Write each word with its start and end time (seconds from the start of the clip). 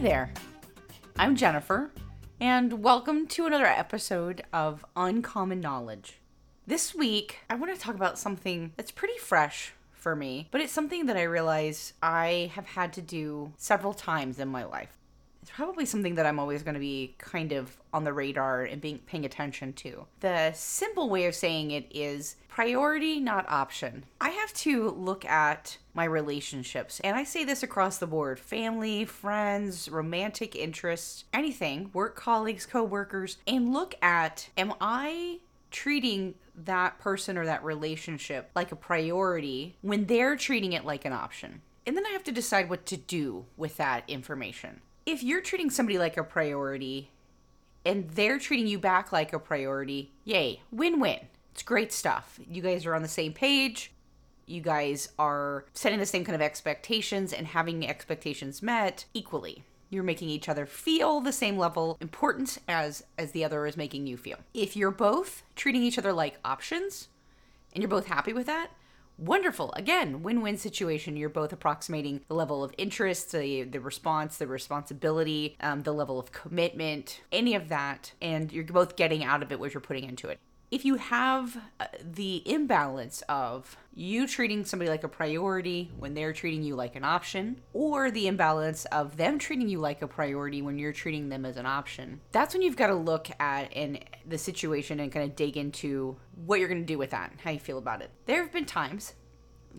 There. 0.00 0.32
I'm 1.18 1.36
Jennifer, 1.36 1.90
and 2.40 2.82
welcome 2.82 3.26
to 3.26 3.44
another 3.44 3.66
episode 3.66 4.42
of 4.50 4.82
Uncommon 4.96 5.60
Knowledge. 5.60 6.20
This 6.66 6.94
week, 6.94 7.40
I 7.50 7.56
want 7.56 7.74
to 7.74 7.78
talk 7.78 7.96
about 7.96 8.18
something 8.18 8.72
that's 8.78 8.90
pretty 8.90 9.18
fresh 9.18 9.74
for 9.92 10.16
me, 10.16 10.48
but 10.50 10.62
it's 10.62 10.72
something 10.72 11.04
that 11.04 11.18
I 11.18 11.24
realize 11.24 11.92
I 12.02 12.50
have 12.54 12.64
had 12.68 12.94
to 12.94 13.02
do 13.02 13.52
several 13.58 13.92
times 13.92 14.38
in 14.38 14.48
my 14.48 14.64
life. 14.64 14.96
It's 15.42 15.50
probably 15.50 15.86
something 15.86 16.16
that 16.16 16.26
I'm 16.26 16.38
always 16.38 16.62
going 16.62 16.74
to 16.74 16.80
be 16.80 17.14
kind 17.18 17.52
of 17.52 17.74
on 17.94 18.04
the 18.04 18.12
radar 18.12 18.64
and 18.64 18.80
being 18.80 18.98
paying 18.98 19.24
attention 19.24 19.72
to. 19.74 20.06
The 20.20 20.52
simple 20.52 21.08
way 21.08 21.24
of 21.26 21.34
saying 21.34 21.70
it 21.70 21.86
is 21.90 22.36
priority, 22.48 23.20
not 23.20 23.48
option. 23.48 24.04
I 24.20 24.30
have 24.30 24.52
to 24.54 24.90
look 24.90 25.24
at 25.24 25.78
my 25.94 26.04
relationships, 26.04 27.00
and 27.00 27.16
I 27.16 27.24
say 27.24 27.44
this 27.44 27.62
across 27.62 27.98
the 27.98 28.06
board 28.06 28.38
family, 28.38 29.06
friends, 29.06 29.88
romantic 29.88 30.54
interests, 30.54 31.24
anything, 31.32 31.90
work 31.94 32.16
colleagues, 32.16 32.66
co 32.66 32.84
workers, 32.84 33.38
and 33.46 33.72
look 33.72 33.94
at 34.02 34.50
am 34.58 34.74
I 34.80 35.38
treating 35.70 36.34
that 36.54 36.98
person 36.98 37.38
or 37.38 37.46
that 37.46 37.64
relationship 37.64 38.50
like 38.54 38.72
a 38.72 38.76
priority 38.76 39.76
when 39.80 40.04
they're 40.04 40.36
treating 40.36 40.74
it 40.74 40.84
like 40.84 41.06
an 41.06 41.12
option? 41.14 41.62
And 41.86 41.96
then 41.96 42.04
I 42.04 42.10
have 42.10 42.24
to 42.24 42.32
decide 42.32 42.68
what 42.68 42.84
to 42.86 42.96
do 42.98 43.46
with 43.56 43.78
that 43.78 44.04
information 44.06 44.82
if 45.10 45.22
you're 45.22 45.40
treating 45.40 45.70
somebody 45.70 45.98
like 45.98 46.16
a 46.16 46.24
priority 46.24 47.10
and 47.84 48.08
they're 48.10 48.38
treating 48.38 48.66
you 48.66 48.78
back 48.78 49.12
like 49.12 49.32
a 49.32 49.38
priority, 49.38 50.12
yay, 50.24 50.60
win 50.70 51.00
win. 51.00 51.18
It's 51.52 51.62
great 51.62 51.92
stuff. 51.92 52.38
You 52.48 52.62
guys 52.62 52.86
are 52.86 52.94
on 52.94 53.02
the 53.02 53.08
same 53.08 53.32
page. 53.32 53.92
You 54.46 54.60
guys 54.60 55.10
are 55.18 55.64
setting 55.74 55.98
the 55.98 56.06
same 56.06 56.24
kind 56.24 56.34
of 56.34 56.42
expectations 56.42 57.32
and 57.32 57.46
having 57.46 57.86
expectations 57.86 58.62
met 58.62 59.04
equally. 59.14 59.64
You're 59.90 60.04
making 60.04 60.28
each 60.28 60.48
other 60.48 60.66
feel 60.66 61.20
the 61.20 61.32
same 61.32 61.58
level 61.58 61.96
importance 62.00 62.60
as 62.68 63.02
as 63.18 63.32
the 63.32 63.44
other 63.44 63.66
is 63.66 63.76
making 63.76 64.06
you 64.06 64.16
feel. 64.16 64.38
If 64.54 64.76
you're 64.76 64.92
both 64.92 65.42
treating 65.56 65.82
each 65.82 65.98
other 65.98 66.12
like 66.12 66.38
options 66.44 67.08
and 67.72 67.82
you're 67.82 67.90
both 67.90 68.06
happy 68.06 68.32
with 68.32 68.46
that, 68.46 68.70
wonderful. 69.20 69.72
Again, 69.76 70.22
win 70.22 70.40
win 70.40 70.56
situation. 70.56 71.16
You're 71.16 71.28
both 71.28 71.52
approximating 71.52 72.20
the 72.28 72.34
level 72.34 72.64
of 72.64 72.74
interest, 72.78 73.32
the, 73.32 73.62
the 73.64 73.80
response, 73.80 74.38
the 74.38 74.46
responsibility, 74.46 75.56
um, 75.60 75.82
the 75.82 75.92
level 75.92 76.18
of 76.18 76.32
commitment, 76.32 77.20
any 77.30 77.54
of 77.54 77.68
that. 77.68 78.12
And 78.20 78.52
you're 78.52 78.64
both 78.64 78.96
getting 78.96 79.22
out 79.22 79.42
of 79.42 79.52
it 79.52 79.60
what 79.60 79.74
you're 79.74 79.80
putting 79.80 80.04
into 80.04 80.28
it. 80.28 80.40
If 80.70 80.84
you 80.84 80.94
have 80.94 81.56
uh, 81.80 81.86
the 82.00 82.48
imbalance 82.48 83.24
of 83.28 83.76
you 83.92 84.28
treating 84.28 84.64
somebody 84.64 84.88
like 84.88 85.02
a 85.02 85.08
priority 85.08 85.90
when 85.98 86.14
they're 86.14 86.32
treating 86.32 86.62
you 86.62 86.76
like 86.76 86.94
an 86.94 87.02
option, 87.02 87.60
or 87.72 88.12
the 88.12 88.28
imbalance 88.28 88.84
of 88.84 89.16
them 89.16 89.40
treating 89.40 89.68
you 89.68 89.80
like 89.80 90.00
a 90.00 90.06
priority 90.06 90.62
when 90.62 90.78
you're 90.78 90.92
treating 90.92 91.28
them 91.28 91.44
as 91.44 91.56
an 91.56 91.66
option, 91.66 92.20
that's 92.30 92.54
when 92.54 92.62
you've 92.62 92.76
got 92.76 92.86
to 92.86 92.94
look 92.94 93.28
at 93.40 93.72
in 93.72 93.98
the 94.24 94.38
situation 94.38 95.00
and 95.00 95.10
kind 95.10 95.28
of 95.28 95.34
dig 95.34 95.56
into 95.56 96.16
what 96.46 96.60
you're 96.60 96.68
going 96.68 96.82
to 96.82 96.86
do 96.86 96.98
with 96.98 97.10
that, 97.10 97.32
how 97.42 97.50
you 97.50 97.58
feel 97.58 97.78
about 97.78 98.00
it. 98.00 98.12
There 98.26 98.40
have 98.40 98.52
been 98.52 98.64
times 98.64 99.14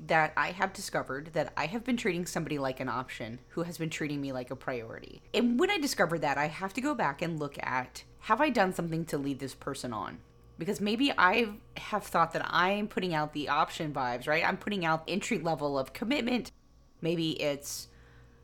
that 0.08 0.34
I 0.36 0.52
have 0.52 0.74
discovered 0.74 1.30
that 1.32 1.54
I 1.56 1.68
have 1.68 1.86
been 1.86 1.98
treating 1.98 2.26
somebody 2.26 2.58
like 2.58 2.82
an 2.82 2.90
option 2.90 3.40
who 3.50 3.64
has 3.64 3.78
been 3.78 3.90
treating 3.90 4.20
me 4.20 4.34
like 4.34 4.52
a 4.52 4.58
priority. 4.58 5.22
And 5.34 5.58
when 5.58 5.72
I 5.72 5.78
discover 5.78 6.20
that, 6.20 6.38
I 6.38 6.48
have 6.48 6.74
to 6.74 6.82
go 6.82 6.94
back 6.94 7.22
and 7.22 7.40
look 7.40 7.58
at 7.64 8.04
have 8.26 8.42
I 8.42 8.50
done 8.50 8.74
something 8.74 9.06
to 9.06 9.18
lead 9.18 9.40
this 9.40 9.56
person 9.56 9.94
on? 9.94 10.20
Because 10.58 10.80
maybe 10.80 11.12
I 11.18 11.50
have 11.78 12.04
thought 12.04 12.34
that 12.34 12.46
I'm 12.46 12.88
putting 12.88 13.14
out 13.14 13.34
the 13.34 13.50
option 13.50 13.94
vibes, 13.94 14.28
right? 14.28 14.46
I'm 14.48 14.58
putting 14.58 14.86
out 14.86 15.04
entry 15.08 15.40
level 15.40 15.78
of 15.78 15.94
commitment. 15.94 16.52
Maybe 17.02 17.32
it's 17.42 17.88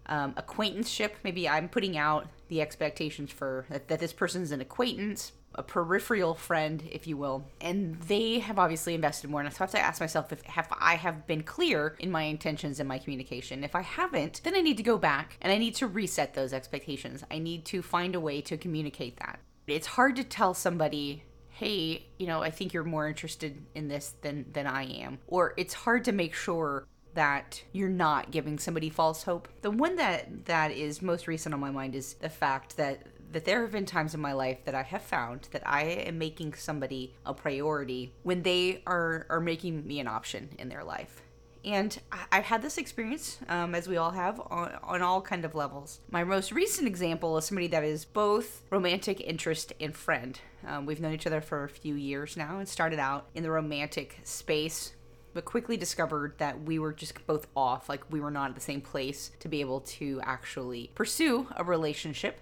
um, 0.07 0.34
acquaintanceship. 0.35 1.16
Maybe 1.23 1.47
I'm 1.47 1.69
putting 1.69 1.97
out 1.97 2.28
the 2.47 2.62
expectations 2.62 3.31
for 3.31 3.66
that, 3.69 3.88
that 3.90 4.00
this 4.00 4.13
person's 4.13 4.51
an 4.51 4.62
acquaintance 4.62 5.34
a 5.57 5.63
peripheral 5.63 6.35
friend, 6.35 6.84
if 6.91 7.07
you 7.07 7.17
will, 7.17 7.44
and 7.59 8.00
they 8.03 8.40
have 8.40 8.59
obviously 8.59 8.94
invested 8.94 9.29
more. 9.29 9.41
And 9.41 9.51
so 9.51 9.62
I 9.62 9.63
have 9.63 9.72
to 9.72 9.79
ask 9.79 10.00
myself 10.00 10.31
if 10.31 10.41
have 10.44 10.72
I 10.79 10.96
have 10.96 11.25
been 11.25 11.44
clear 11.44 11.96
in 12.00 12.12
my 12.12 12.23
intentions 12.23 12.79
and 12.79 12.88
my 12.88 13.00
communication. 13.00 13.63
If 13.63 13.75
I 13.75 13.81
haven't, 13.81 14.41
then 14.44 14.56
I 14.56 14.62
need 14.62 14.78
to 14.78 14.84
go 14.84 14.97
back 14.97 15.38
and 15.41 15.51
I 15.51 15.57
need 15.57 15.75
to 15.75 15.88
reset 15.88 16.34
those 16.34 16.53
expectations. 16.53 17.23
I 17.31 17.40
need 17.40 17.66
to 17.66 17.81
find 17.81 18.13
a 18.13 18.19
way 18.19 18.41
to 18.41 18.57
communicate 18.57 19.17
that. 19.17 19.40
It's 19.66 19.88
hard 19.88 20.16
to 20.17 20.23
tell 20.23 20.53
somebody 20.53 21.23
hey 21.57 22.06
you 22.18 22.28
know 22.28 22.41
i 22.41 22.50
think 22.50 22.73
you're 22.73 22.84
more 22.84 23.07
interested 23.07 23.62
in 23.75 23.88
this 23.88 24.16
than 24.22 24.45
than 24.53 24.68
i 24.68 24.84
am 24.84 25.18
or 25.28 25.53
it's 25.57 25.73
hard 25.73 26.03
to 26.03 26.12
make 26.12 26.34
sure 26.34 26.85
that 27.18 27.63
you're 27.72 27.90
not 27.90 28.29
giving 28.29 28.59
somebody 28.59 28.91
false 28.91 29.23
hope. 29.23 29.47
The 29.63 29.72
one 29.72 29.96
that 29.96 30.46
that 30.46 30.72
is 30.72 31.01
most 31.01 31.28
recent 31.28 31.51
on 31.56 31.59
my 31.59 31.72
mind 31.72 31.96
is 31.96 32.13
the 32.13 32.29
fact 32.29 32.78
that 32.78 33.01
that 33.31 33.44
there 33.44 33.63
have 33.63 33.72
been 33.72 33.88
times 33.88 34.13
in 34.13 34.22
my 34.22 34.34
life 34.34 34.63
that 34.66 34.75
I 34.75 34.84
have 34.84 35.01
found 35.01 35.50
that 35.51 35.67
I 35.67 35.81
am 35.84 36.19
making 36.19 36.53
somebody 36.53 37.16
a 37.25 37.34
priority 37.34 38.13
when 38.22 38.44
they 38.44 38.84
are 38.85 39.25
are 39.31 39.41
making 39.41 39.88
me 39.88 40.00
an 40.00 40.07
option 40.07 40.50
in 40.59 40.69
their 40.69 40.84
life. 40.84 41.23
And 41.67 42.00
I've 42.31 42.45
had 42.45 42.61
this 42.61 42.78
experience, 42.78 43.39
um, 43.50 43.75
as 43.75 43.89
we 43.89 43.97
all 43.97 44.11
have, 44.11 44.39
on, 44.50 44.72
on 44.83 45.01
all 45.01 45.22
kind 45.22 45.44
of 45.44 45.53
levels. 45.53 46.00
My 46.09 46.23
most 46.23 46.53
recent 46.53 46.88
example 46.88 47.38
is 47.38 47.44
somebody 47.44 47.67
that 47.67 47.83
is 47.83 48.05
both 48.05 48.63
romantic 48.69 49.19
interest 49.19 49.73
and 49.81 49.94
friend. 49.94 50.39
Um, 50.66 50.85
we've 50.85 51.01
known 51.01 51.13
each 51.13 51.28
other 51.28 51.41
for 51.41 51.66
a 51.66 51.69
few 51.69 51.95
years 51.95 52.38
now 52.38 52.59
and 52.59 52.69
started 52.69 53.00
out 53.00 53.28
in 53.35 53.44
the 53.44 53.51
romantic 53.51 54.22
space 54.23 54.94
but 55.33 55.44
quickly 55.45 55.78
discovered 55.78 56.33
that 56.39 56.63
we 56.63 56.79
were 56.79 56.94
just 56.94 57.28
both 57.28 57.45
off. 57.55 57.89
Like, 57.89 58.01
we 58.09 58.19
were 58.19 58.31
not 58.31 58.49
at 58.49 58.55
the 58.55 58.61
same 58.61 58.81
place 58.81 59.29
to 59.39 59.47
be 59.47 59.61
able 59.61 59.81
to 59.81 60.19
actually 60.23 60.89
pursue 60.95 61.47
a 61.55 61.63
relationship 61.63 62.39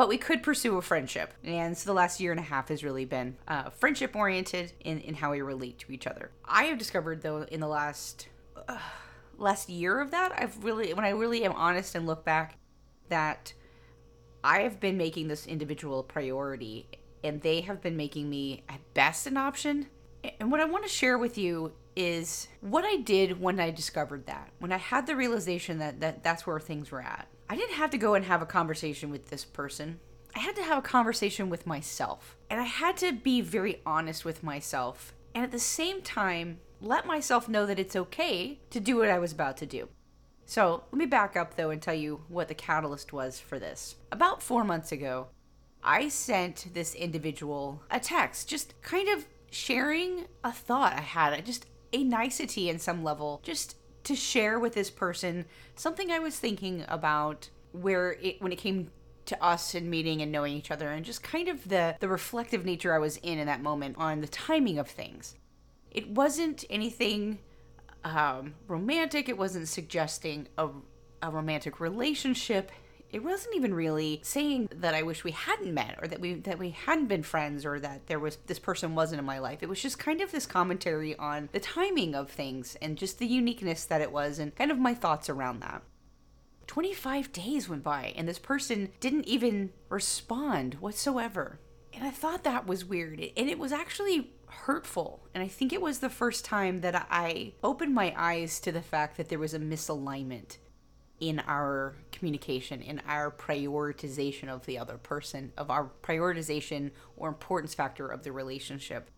but 0.00 0.08
we 0.08 0.16
could 0.16 0.42
pursue 0.42 0.78
a 0.78 0.80
friendship. 0.80 1.34
And 1.44 1.76
so 1.76 1.90
the 1.90 1.92
last 1.92 2.20
year 2.20 2.30
and 2.30 2.40
a 2.40 2.42
half 2.42 2.70
has 2.70 2.82
really 2.82 3.04
been 3.04 3.36
uh, 3.46 3.68
friendship 3.68 4.16
oriented 4.16 4.72
in, 4.80 4.98
in 5.00 5.12
how 5.12 5.32
we 5.32 5.42
relate 5.42 5.78
to 5.80 5.92
each 5.92 6.06
other. 6.06 6.30
I 6.42 6.64
have 6.64 6.78
discovered, 6.78 7.20
though, 7.20 7.42
in 7.42 7.60
the 7.60 7.68
last. 7.68 8.26
Uh, 8.66 8.78
last 9.36 9.70
year 9.70 10.00
of 10.00 10.10
that 10.10 10.32
i've 10.36 10.62
really 10.62 10.92
when 10.92 11.02
i 11.02 11.08
really 11.08 11.44
am 11.44 11.52
honest 11.52 11.94
and 11.94 12.06
look 12.06 12.26
back 12.26 12.58
that 13.08 13.54
i 14.44 14.60
have 14.60 14.78
been 14.78 14.98
making 14.98 15.28
this 15.28 15.46
individual 15.46 16.00
a 16.00 16.02
priority 16.02 16.86
and 17.24 17.40
they 17.40 17.62
have 17.62 17.80
been 17.80 17.96
making 17.96 18.28
me 18.28 18.62
at 18.68 18.78
best 18.92 19.26
an 19.26 19.38
option 19.38 19.86
and 20.38 20.52
what 20.52 20.60
i 20.60 20.64
want 20.66 20.84
to 20.84 20.90
share 20.90 21.16
with 21.16 21.38
you 21.38 21.72
is 21.96 22.48
what 22.60 22.84
i 22.84 22.96
did 22.96 23.40
when 23.40 23.58
i 23.58 23.70
discovered 23.70 24.26
that 24.26 24.50
when 24.58 24.72
i 24.72 24.76
had 24.76 25.06
the 25.06 25.16
realization 25.16 25.78
that, 25.78 26.00
that 26.00 26.22
that's 26.22 26.46
where 26.46 26.60
things 26.60 26.90
were 26.90 27.00
at 27.00 27.26
I 27.50 27.56
didn't 27.56 27.74
have 27.74 27.90
to 27.90 27.98
go 27.98 28.14
and 28.14 28.24
have 28.26 28.42
a 28.42 28.46
conversation 28.46 29.10
with 29.10 29.28
this 29.28 29.44
person. 29.44 29.98
I 30.36 30.38
had 30.38 30.54
to 30.54 30.62
have 30.62 30.78
a 30.78 30.82
conversation 30.82 31.50
with 31.50 31.66
myself. 31.66 32.36
And 32.48 32.60
I 32.60 32.64
had 32.64 32.96
to 32.98 33.10
be 33.10 33.40
very 33.40 33.80
honest 33.84 34.24
with 34.24 34.44
myself. 34.44 35.12
And 35.34 35.42
at 35.42 35.50
the 35.50 35.58
same 35.58 36.00
time, 36.00 36.60
let 36.80 37.06
myself 37.06 37.48
know 37.48 37.66
that 37.66 37.80
it's 37.80 37.96
okay 37.96 38.60
to 38.70 38.78
do 38.78 38.98
what 38.98 39.10
I 39.10 39.18
was 39.18 39.32
about 39.32 39.56
to 39.56 39.66
do. 39.66 39.88
So 40.46 40.84
let 40.92 40.98
me 40.98 41.06
back 41.06 41.36
up 41.36 41.56
though 41.56 41.70
and 41.70 41.82
tell 41.82 41.94
you 41.94 42.20
what 42.28 42.46
the 42.46 42.54
catalyst 42.54 43.12
was 43.12 43.40
for 43.40 43.58
this. 43.58 43.96
About 44.12 44.44
four 44.44 44.62
months 44.62 44.92
ago, 44.92 45.26
I 45.82 46.08
sent 46.08 46.72
this 46.72 46.94
individual 46.94 47.82
a 47.90 47.98
text, 47.98 48.48
just 48.48 48.80
kind 48.80 49.08
of 49.08 49.26
sharing 49.50 50.26
a 50.44 50.52
thought 50.52 50.92
I 50.92 51.00
had, 51.00 51.44
just 51.44 51.66
a 51.92 52.04
nicety 52.04 52.68
in 52.68 52.78
some 52.78 53.02
level, 53.02 53.40
just 53.42 53.74
to 54.10 54.16
share 54.16 54.58
with 54.58 54.74
this 54.74 54.90
person 54.90 55.44
something 55.76 56.10
I 56.10 56.18
was 56.18 56.36
thinking 56.36 56.84
about 56.88 57.48
where 57.70 58.14
it 58.14 58.42
when 58.42 58.50
it 58.50 58.58
came 58.58 58.90
to 59.26 59.40
us 59.42 59.76
and 59.76 59.88
meeting 59.88 60.20
and 60.20 60.32
knowing 60.32 60.52
each 60.52 60.72
other 60.72 60.90
and 60.90 61.04
just 61.04 61.22
kind 61.22 61.46
of 61.46 61.68
the 61.68 61.96
the 62.00 62.08
reflective 62.08 62.64
nature 62.64 62.92
I 62.92 62.98
was 62.98 63.18
in 63.18 63.38
in 63.38 63.46
that 63.46 63.62
moment 63.62 63.96
on 63.98 64.20
the 64.20 64.26
timing 64.26 64.78
of 64.78 64.88
things. 64.88 65.36
It 65.92 66.10
wasn't 66.10 66.64
anything 66.68 67.38
um, 68.02 68.54
romantic. 68.66 69.28
It 69.28 69.38
wasn't 69.38 69.68
suggesting 69.68 70.48
a, 70.58 70.68
a 71.22 71.30
romantic 71.30 71.78
relationship 71.78 72.72
it 73.12 73.24
wasn't 73.24 73.56
even 73.56 73.74
really 73.74 74.20
saying 74.22 74.68
that 74.76 74.94
I 74.94 75.02
wish 75.02 75.24
we 75.24 75.32
hadn't 75.32 75.74
met 75.74 75.98
or 76.00 76.08
that 76.08 76.20
we 76.20 76.34
that 76.34 76.58
we 76.58 76.70
hadn't 76.70 77.08
been 77.08 77.22
friends 77.22 77.66
or 77.66 77.80
that 77.80 78.06
there 78.06 78.20
was 78.20 78.36
this 78.46 78.58
person 78.58 78.94
wasn't 78.94 79.18
in 79.18 79.24
my 79.24 79.38
life. 79.38 79.62
It 79.62 79.68
was 79.68 79.82
just 79.82 79.98
kind 79.98 80.20
of 80.20 80.30
this 80.30 80.46
commentary 80.46 81.16
on 81.16 81.48
the 81.52 81.60
timing 81.60 82.14
of 82.14 82.30
things 82.30 82.76
and 82.80 82.96
just 82.96 83.18
the 83.18 83.26
uniqueness 83.26 83.84
that 83.84 84.00
it 84.00 84.12
was 84.12 84.38
and 84.38 84.54
kind 84.54 84.70
of 84.70 84.78
my 84.78 84.94
thoughts 84.94 85.28
around 85.28 85.60
that. 85.60 85.82
25 86.66 87.32
days 87.32 87.68
went 87.68 87.82
by 87.82 88.12
and 88.16 88.28
this 88.28 88.38
person 88.38 88.90
didn't 89.00 89.26
even 89.26 89.70
respond 89.88 90.74
whatsoever. 90.74 91.58
And 91.92 92.04
I 92.04 92.10
thought 92.10 92.44
that 92.44 92.66
was 92.66 92.84
weird. 92.84 93.20
And 93.36 93.48
it 93.48 93.58
was 93.58 93.72
actually 93.72 94.30
hurtful. 94.46 95.26
And 95.34 95.42
I 95.42 95.48
think 95.48 95.72
it 95.72 95.82
was 95.82 95.98
the 95.98 96.08
first 96.08 96.44
time 96.44 96.80
that 96.82 97.08
I 97.10 97.54
opened 97.64 97.94
my 97.94 98.14
eyes 98.16 98.60
to 98.60 98.70
the 98.70 98.82
fact 98.82 99.16
that 99.16 99.28
there 99.28 99.38
was 99.38 99.54
a 99.54 99.58
misalignment 99.58 100.58
in 101.20 101.38
our 101.40 101.94
communication, 102.12 102.80
in 102.82 103.00
our 103.06 103.30
prioritization 103.30 104.48
of 104.48 104.66
the 104.66 104.78
other 104.78 104.96
person, 104.96 105.52
of 105.56 105.70
our 105.70 105.90
prioritization 106.02 106.90
or 107.16 107.28
importance 107.28 107.74
factor 107.74 108.08
of 108.08 108.22
the 108.24 108.32
relationship. 108.32 109.10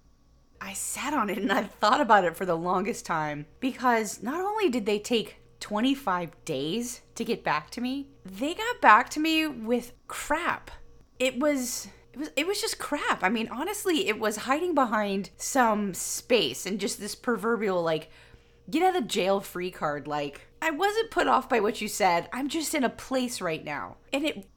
I 0.60 0.74
sat 0.74 1.14
on 1.14 1.30
it 1.30 1.38
and 1.38 1.52
I 1.52 1.64
thought 1.64 2.00
about 2.00 2.24
it 2.24 2.36
for 2.36 2.44
the 2.44 2.56
longest 2.56 3.06
time 3.06 3.46
because 3.60 4.22
not 4.22 4.40
only 4.40 4.68
did 4.68 4.86
they 4.86 4.98
take 4.98 5.42
25 5.62 6.44
days 6.44 7.02
to 7.14 7.24
get 7.24 7.44
back 7.44 7.70
to 7.70 7.80
me. 7.80 8.08
They 8.26 8.52
got 8.52 8.80
back 8.80 9.08
to 9.10 9.20
me 9.20 9.46
with 9.46 9.92
crap. 10.08 10.72
It 11.20 11.38
was 11.38 11.86
it 12.12 12.18
was 12.18 12.30
it 12.36 12.46
was 12.48 12.60
just 12.60 12.80
crap. 12.80 13.22
I 13.22 13.28
mean, 13.28 13.48
honestly, 13.48 14.08
it 14.08 14.18
was 14.18 14.38
hiding 14.38 14.74
behind 14.74 15.30
some 15.36 15.94
space 15.94 16.66
and 16.66 16.80
just 16.80 16.98
this 16.98 17.14
proverbial 17.14 17.80
like 17.80 18.10
get 18.68 18.82
out 18.82 19.00
of 19.00 19.06
jail 19.06 19.40
free 19.40 19.70
card 19.70 20.08
like 20.08 20.48
I 20.62 20.70
wasn't 20.70 21.10
put 21.10 21.26
off 21.26 21.48
by 21.48 21.58
what 21.58 21.80
you 21.80 21.88
said. 21.88 22.28
I'm 22.32 22.48
just 22.48 22.72
in 22.72 22.84
a 22.84 22.88
place 22.88 23.40
right 23.40 23.64
now. 23.64 23.96
And 24.12 24.24
it 24.24 24.48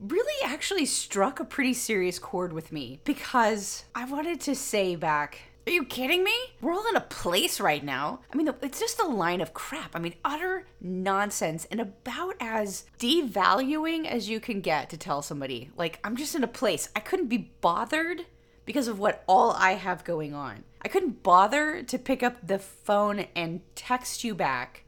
really 0.00 0.44
actually 0.44 0.84
struck 0.86 1.38
a 1.38 1.44
pretty 1.44 1.72
serious 1.72 2.18
chord 2.18 2.52
with 2.52 2.72
me 2.72 3.00
because 3.04 3.84
I 3.94 4.04
wanted 4.04 4.40
to 4.40 4.56
say 4.56 4.96
back 4.96 5.38
are 5.64 5.70
you 5.70 5.84
kidding 5.84 6.24
me? 6.24 6.34
We're 6.60 6.72
all 6.72 6.88
in 6.88 6.96
a 6.96 7.00
place 7.02 7.60
right 7.60 7.84
now. 7.84 8.18
I 8.32 8.36
mean, 8.36 8.52
it's 8.62 8.80
just 8.80 8.98
a 8.98 9.06
line 9.06 9.40
of 9.40 9.54
crap. 9.54 9.94
I 9.94 10.00
mean, 10.00 10.16
utter 10.24 10.66
nonsense 10.80 11.68
and 11.70 11.80
about 11.80 12.34
as 12.40 12.86
devaluing 12.98 14.06
as 14.06 14.28
you 14.28 14.40
can 14.40 14.60
get 14.60 14.90
to 14.90 14.96
tell 14.96 15.22
somebody, 15.22 15.70
like, 15.76 16.00
I'm 16.02 16.16
just 16.16 16.34
in 16.34 16.42
a 16.42 16.48
place. 16.48 16.88
I 16.96 17.00
couldn't 17.00 17.28
be 17.28 17.52
bothered 17.60 18.26
because 18.64 18.88
of 18.88 18.98
what 18.98 19.22
all 19.28 19.52
I 19.52 19.74
have 19.74 20.02
going 20.02 20.34
on. 20.34 20.64
I 20.82 20.88
couldn't 20.88 21.22
bother 21.22 21.84
to 21.84 21.96
pick 21.96 22.24
up 22.24 22.44
the 22.44 22.58
phone 22.58 23.26
and 23.36 23.60
text 23.76 24.24
you 24.24 24.34
back 24.34 24.81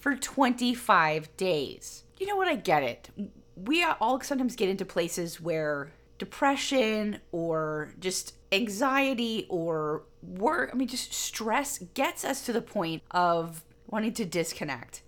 for 0.00 0.16
25 0.16 1.36
days. 1.36 2.04
You 2.18 2.26
know 2.26 2.36
what? 2.36 2.48
I 2.48 2.56
get 2.56 2.82
it. 2.82 3.10
We 3.54 3.84
all 3.84 4.20
sometimes 4.20 4.56
get 4.56 4.68
into 4.68 4.84
places 4.84 5.40
where 5.40 5.92
depression 6.18 7.20
or 7.32 7.94
just 8.00 8.34
anxiety 8.52 9.46
or 9.48 10.02
work, 10.22 10.70
I 10.72 10.76
mean, 10.76 10.88
just 10.88 11.12
stress 11.12 11.78
gets 11.94 12.24
us 12.24 12.44
to 12.46 12.52
the 12.52 12.62
point 12.62 13.02
of 13.10 13.64
wanting 13.86 14.12
to 14.14 14.24
disconnect. 14.24 15.02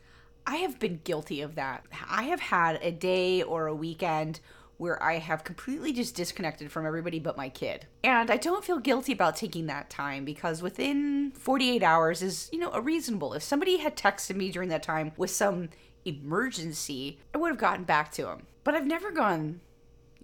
I 0.46 0.56
have 0.56 0.78
been 0.78 1.00
guilty 1.04 1.40
of 1.40 1.54
that. 1.54 1.84
I 2.08 2.24
have 2.24 2.40
had 2.40 2.78
a 2.82 2.90
day 2.90 3.42
or 3.42 3.66
a 3.66 3.74
weekend 3.74 4.40
where 4.82 5.00
I 5.00 5.18
have 5.18 5.44
completely 5.44 5.92
just 5.92 6.16
disconnected 6.16 6.72
from 6.72 6.86
everybody 6.86 7.20
but 7.20 7.36
my 7.36 7.48
kid. 7.48 7.86
And 8.02 8.32
I 8.32 8.36
don't 8.36 8.64
feel 8.64 8.80
guilty 8.80 9.12
about 9.12 9.36
taking 9.36 9.66
that 9.66 9.88
time 9.88 10.24
because 10.24 10.60
within 10.60 11.30
48 11.36 11.84
hours 11.84 12.20
is, 12.20 12.48
you 12.52 12.58
know, 12.58 12.72
a 12.72 12.80
reasonable. 12.80 13.32
If 13.32 13.44
somebody 13.44 13.76
had 13.76 13.96
texted 13.96 14.34
me 14.34 14.50
during 14.50 14.70
that 14.70 14.82
time 14.82 15.12
with 15.16 15.30
some 15.30 15.68
emergency, 16.04 17.20
I 17.32 17.38
would 17.38 17.50
have 17.50 17.58
gotten 17.58 17.84
back 17.84 18.10
to 18.14 18.22
them. 18.22 18.48
But 18.64 18.74
I've 18.74 18.88
never 18.88 19.12
gone, 19.12 19.60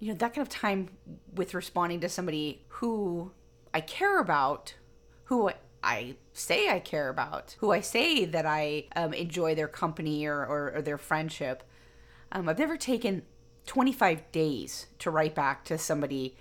you 0.00 0.08
know, 0.08 0.19
that 0.19 0.34
kind 0.34 0.44
of 0.44 0.49
time 0.49 0.88
with 1.32 1.55
responding 1.55 2.00
to 2.00 2.08
somebody 2.08 2.64
who 2.66 3.31
I 3.72 3.81
care 3.81 4.19
about, 4.19 4.75
who 5.26 5.52
I 5.84 6.16
say 6.32 6.69
I 6.69 6.81
care 6.81 7.10
about, 7.10 7.55
who 7.60 7.70
I 7.70 7.81
say 7.81 8.25
that 8.25 8.44
I 8.44 8.87
um, 8.96 9.14
enjoy 9.14 9.55
their 9.55 9.69
company 9.69 10.26
or, 10.26 10.44
or, 10.44 10.72
or 10.75 10.82
their 10.82 10.99
friendship. 10.99 11.62
Um, 12.32 12.49
I've 12.49 12.58
never 12.58 12.76
taken 12.76 13.22
25 13.69 14.32
days 14.32 14.87
to 14.99 15.11
write 15.11 15.35
back 15.35 15.65
to 15.67 15.76
somebody 15.79 16.35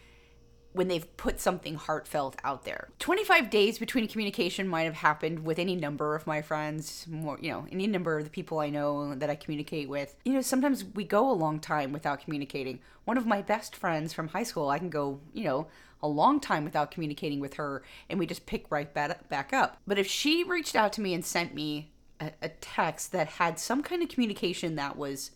when 0.71 0.87
they've 0.87 1.17
put 1.17 1.39
something 1.39 1.75
heartfelt 1.75 2.37
out 2.43 2.63
there. 2.63 2.87
25 2.99 3.49
days 3.49 3.79
between 3.79 4.07
communication 4.07 4.67
might 4.67 4.83
have 4.83 4.93
happened 4.93 5.43
with 5.43 5.59
any 5.59 5.75
number 5.75 6.15
of 6.15 6.25
my 6.25 6.41
friends, 6.41 7.05
more, 7.09 7.37
you 7.41 7.51
know, 7.51 7.67
any 7.71 7.85
number 7.85 8.17
of 8.17 8.23
the 8.23 8.29
people 8.29 8.59
I 8.59 8.69
know 8.69 9.13
that 9.15 9.29
I 9.29 9.35
communicate 9.35 9.89
with. 9.89 10.15
You 10.23 10.33
know, 10.33 10.41
sometimes 10.41 10.85
we 10.85 11.03
go 11.03 11.29
a 11.29 11.33
long 11.33 11.59
time 11.59 11.91
without 11.91 12.21
communicating. 12.21 12.79
One 13.05 13.17
of 13.17 13.25
my 13.25 13.41
best 13.41 13.75
friends 13.75 14.13
from 14.13 14.29
high 14.29 14.43
school, 14.43 14.69
I 14.69 14.79
can 14.79 14.89
go, 14.89 15.19
you 15.33 15.43
know, 15.43 15.67
a 16.01 16.07
long 16.07 16.39
time 16.39 16.63
without 16.63 16.91
communicating 16.91 17.39
with 17.39 17.55
her 17.55 17.83
and 18.09 18.19
we 18.19 18.25
just 18.25 18.45
pick 18.45 18.69
right 18.69 18.93
back 18.93 19.51
up. 19.51 19.77
But 19.85 19.97
if 19.97 20.07
she 20.07 20.43
reached 20.43 20.75
out 20.75 20.93
to 20.93 21.01
me 21.01 21.13
and 21.13 21.25
sent 21.25 21.53
me 21.55 21.91
a, 22.21 22.31
a 22.41 22.49
text 22.49 23.11
that 23.11 23.27
had 23.27 23.59
some 23.59 23.83
kind 23.83 24.03
of 24.03 24.09
communication 24.09 24.75
that 24.75 24.95
was 24.95 25.31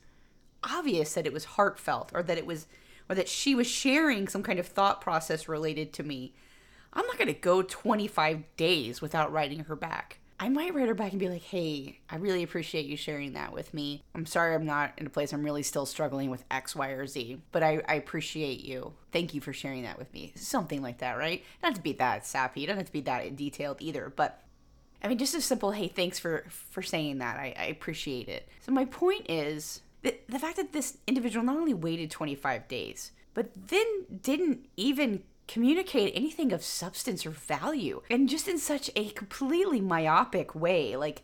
obvious 0.63 1.13
that 1.13 1.25
it 1.25 1.33
was 1.33 1.45
heartfelt 1.45 2.11
or 2.13 2.23
that 2.23 2.37
it 2.37 2.45
was 2.45 2.67
or 3.09 3.15
that 3.15 3.27
she 3.27 3.55
was 3.55 3.67
sharing 3.67 4.27
some 4.27 4.43
kind 4.43 4.59
of 4.59 4.67
thought 4.67 5.01
process 5.01 5.49
related 5.49 5.91
to 5.93 6.03
me, 6.03 6.33
I'm 6.93 7.05
not 7.05 7.17
going 7.17 7.27
to 7.27 7.33
go 7.33 7.61
25 7.61 8.43
days 8.55 9.01
without 9.01 9.31
writing 9.31 9.65
her 9.65 9.75
back. 9.75 10.19
I 10.39 10.49
might 10.49 10.73
write 10.73 10.87
her 10.87 10.95
back 10.95 11.11
and 11.11 11.19
be 11.19 11.29
like, 11.29 11.43
hey, 11.43 11.99
I 12.09 12.15
really 12.15 12.41
appreciate 12.41 12.87
you 12.87 12.97
sharing 12.97 13.33
that 13.33 13.53
with 13.53 13.75
me. 13.75 14.01
I'm 14.15 14.25
sorry 14.25 14.55
I'm 14.55 14.65
not 14.65 14.93
in 14.97 15.05
a 15.05 15.09
place 15.09 15.33
I'm 15.33 15.43
really 15.43 15.61
still 15.61 15.85
struggling 15.85 16.31
with 16.31 16.43
X, 16.49 16.75
Y, 16.75 16.89
or 16.89 17.05
Z, 17.05 17.41
but 17.51 17.61
I, 17.61 17.83
I 17.87 17.93
appreciate 17.93 18.65
you. 18.65 18.93
Thank 19.11 19.35
you 19.35 19.41
for 19.41 19.53
sharing 19.53 19.83
that 19.83 19.99
with 19.99 20.11
me. 20.13 20.33
Something 20.35 20.81
like 20.81 20.97
that, 20.97 21.17
right? 21.17 21.43
Not 21.61 21.75
to 21.75 21.81
be 21.81 21.93
that 21.93 22.25
sappy, 22.25 22.65
don't 22.65 22.77
have 22.77 22.87
to 22.87 22.91
be 22.91 23.01
that 23.01 23.35
detailed 23.35 23.77
either, 23.81 24.11
but 24.15 24.41
I 25.03 25.07
mean, 25.07 25.17
just 25.17 25.35
a 25.35 25.41
simple, 25.41 25.71
hey, 25.71 25.87
thanks 25.89 26.17
for 26.17 26.45
for 26.49 26.81
saying 26.81 27.19
that. 27.19 27.37
I, 27.37 27.53
I 27.57 27.65
appreciate 27.65 28.27
it. 28.27 28.47
So 28.61 28.71
my 28.71 28.85
point 28.85 29.29
is 29.29 29.81
the, 30.01 30.39
fact 30.39 30.57
that 30.57 30.73
this 30.73 30.97
individual 31.07 31.45
not 31.45 31.57
only 31.57 31.73
waited 31.73 32.11
25 32.11 32.67
days, 32.67 33.11
but 33.33 33.51
then 33.67 34.05
didn't 34.21 34.65
even 34.75 35.23
communicate 35.47 36.13
anything 36.15 36.51
of 36.53 36.63
substance 36.63 37.25
or 37.25 37.31
value 37.31 38.01
and 38.09 38.29
just 38.29 38.47
in 38.47 38.57
such 38.57 38.89
a 38.95 39.09
completely 39.09 39.81
myopic 39.81 40.55
way 40.55 40.95
like 40.95 41.23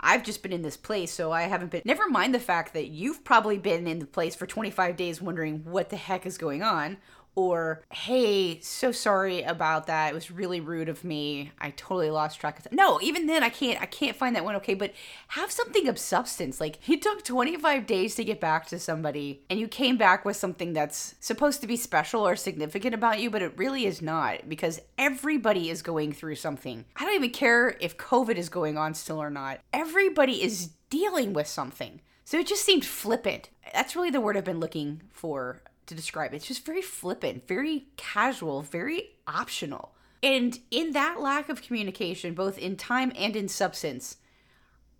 I've 0.00 0.22
just 0.22 0.42
been 0.42 0.52
in 0.52 0.62
this 0.62 0.76
place, 0.76 1.10
so 1.10 1.32
I 1.32 1.42
haven't 1.42 1.72
been. 1.72 1.82
Never 1.84 2.08
mind 2.08 2.32
the 2.32 2.40
fact 2.40 2.72
that 2.74 2.88
you've 2.88 3.24
probably 3.24 3.58
been 3.58 3.88
in 3.88 3.98
the 3.98 4.06
place 4.06 4.34
for 4.34 4.46
25 4.46 4.96
days 4.96 5.20
wondering 5.20 5.64
what 5.64 5.90
the 5.90 5.96
heck 5.96 6.24
is 6.24 6.38
going 6.38 6.62
on, 6.62 6.98
or 7.38 7.84
hey 7.92 8.58
so 8.60 8.90
sorry 8.90 9.42
about 9.42 9.86
that. 9.86 10.10
It 10.10 10.14
was 10.14 10.28
really 10.28 10.60
rude 10.60 10.88
of 10.88 11.04
me. 11.04 11.52
I 11.60 11.70
totally 11.70 12.10
lost 12.10 12.40
track 12.40 12.58
of 12.58 12.64
that 12.64 12.72
no 12.72 12.98
even 13.00 13.26
then 13.26 13.44
i 13.44 13.48
can't 13.48 13.80
i 13.80 13.86
can't 13.86 14.16
find 14.16 14.34
that 14.34 14.44
one 14.44 14.56
okay 14.56 14.74
but 14.74 14.92
have 15.28 15.52
something 15.52 15.86
of 15.86 15.98
substance. 15.98 16.60
Like 16.60 16.88
it 16.88 17.00
took 17.02 17.24
25 17.24 17.86
days 17.86 18.16
to 18.16 18.24
get 18.24 18.40
back 18.40 18.66
to 18.66 18.78
somebody 18.78 19.42
and 19.48 19.60
you 19.60 19.68
came 19.68 19.96
back 19.96 20.24
with 20.24 20.36
something 20.36 20.72
that's 20.72 21.14
supposed 21.20 21.60
to 21.60 21.68
be 21.68 21.76
special 21.76 22.26
or 22.26 22.34
significant 22.34 22.94
about 22.94 23.20
you 23.20 23.30
but 23.30 23.42
it 23.42 23.56
really 23.56 23.86
is 23.86 24.02
not 24.02 24.48
because 24.48 24.80
everybody 24.96 25.70
is 25.70 25.80
going 25.82 26.12
through 26.12 26.34
something. 26.34 26.84
I 26.96 27.04
don't 27.04 27.14
even 27.14 27.30
care 27.30 27.76
if 27.80 27.96
covid 27.96 28.36
is 28.36 28.48
going 28.48 28.76
on 28.76 28.94
still 28.94 29.22
or 29.22 29.30
not. 29.30 29.60
Everybody 29.72 30.42
is 30.42 30.70
dealing 30.90 31.32
with 31.32 31.46
something. 31.46 32.00
So 32.24 32.38
it 32.38 32.46
just 32.46 32.64
seemed 32.64 32.84
flippant. 32.84 33.48
That's 33.72 33.96
really 33.96 34.10
the 34.10 34.20
word 34.20 34.36
I've 34.36 34.44
been 34.44 34.60
looking 34.60 35.02
for 35.10 35.62
to 35.88 35.94
describe. 35.94 36.32
It's 36.32 36.46
just 36.46 36.64
very 36.64 36.82
flippant, 36.82 37.46
very 37.48 37.88
casual, 37.96 38.62
very 38.62 39.10
optional. 39.26 39.92
And 40.22 40.58
in 40.70 40.92
that 40.92 41.20
lack 41.20 41.48
of 41.48 41.62
communication, 41.62 42.34
both 42.34 42.58
in 42.58 42.76
time 42.76 43.12
and 43.16 43.36
in 43.36 43.48
substance, 43.48 44.16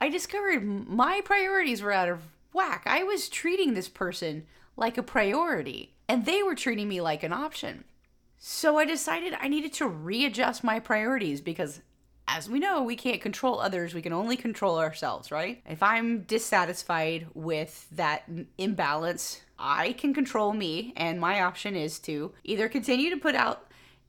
I 0.00 0.08
discovered 0.08 0.64
my 0.64 1.20
priorities 1.24 1.82
were 1.82 1.92
out 1.92 2.08
of 2.08 2.22
whack. 2.52 2.84
I 2.86 3.02
was 3.02 3.28
treating 3.28 3.74
this 3.74 3.88
person 3.88 4.46
like 4.76 4.96
a 4.96 5.02
priority, 5.02 5.94
and 6.08 6.24
they 6.24 6.42
were 6.42 6.54
treating 6.54 6.88
me 6.88 7.00
like 7.00 7.22
an 7.22 7.32
option. 7.32 7.84
So 8.38 8.78
I 8.78 8.84
decided 8.84 9.34
I 9.40 9.48
needed 9.48 9.72
to 9.74 9.88
readjust 9.88 10.62
my 10.62 10.78
priorities 10.78 11.40
because, 11.40 11.80
as 12.28 12.48
we 12.48 12.60
know, 12.60 12.82
we 12.82 12.94
can't 12.94 13.20
control 13.20 13.58
others, 13.58 13.94
we 13.94 14.02
can 14.02 14.12
only 14.12 14.36
control 14.36 14.78
ourselves, 14.78 15.32
right? 15.32 15.62
If 15.68 15.82
I'm 15.82 16.20
dissatisfied 16.22 17.26
with 17.34 17.88
that 17.92 18.28
imbalance 18.58 19.40
I 19.58 19.92
can 19.92 20.14
control 20.14 20.52
me, 20.52 20.92
and 20.96 21.20
my 21.20 21.40
option 21.40 21.74
is 21.74 21.98
to 22.00 22.32
either 22.44 22.68
continue 22.68 23.10
to 23.10 23.16
put 23.16 23.34
out 23.34 23.66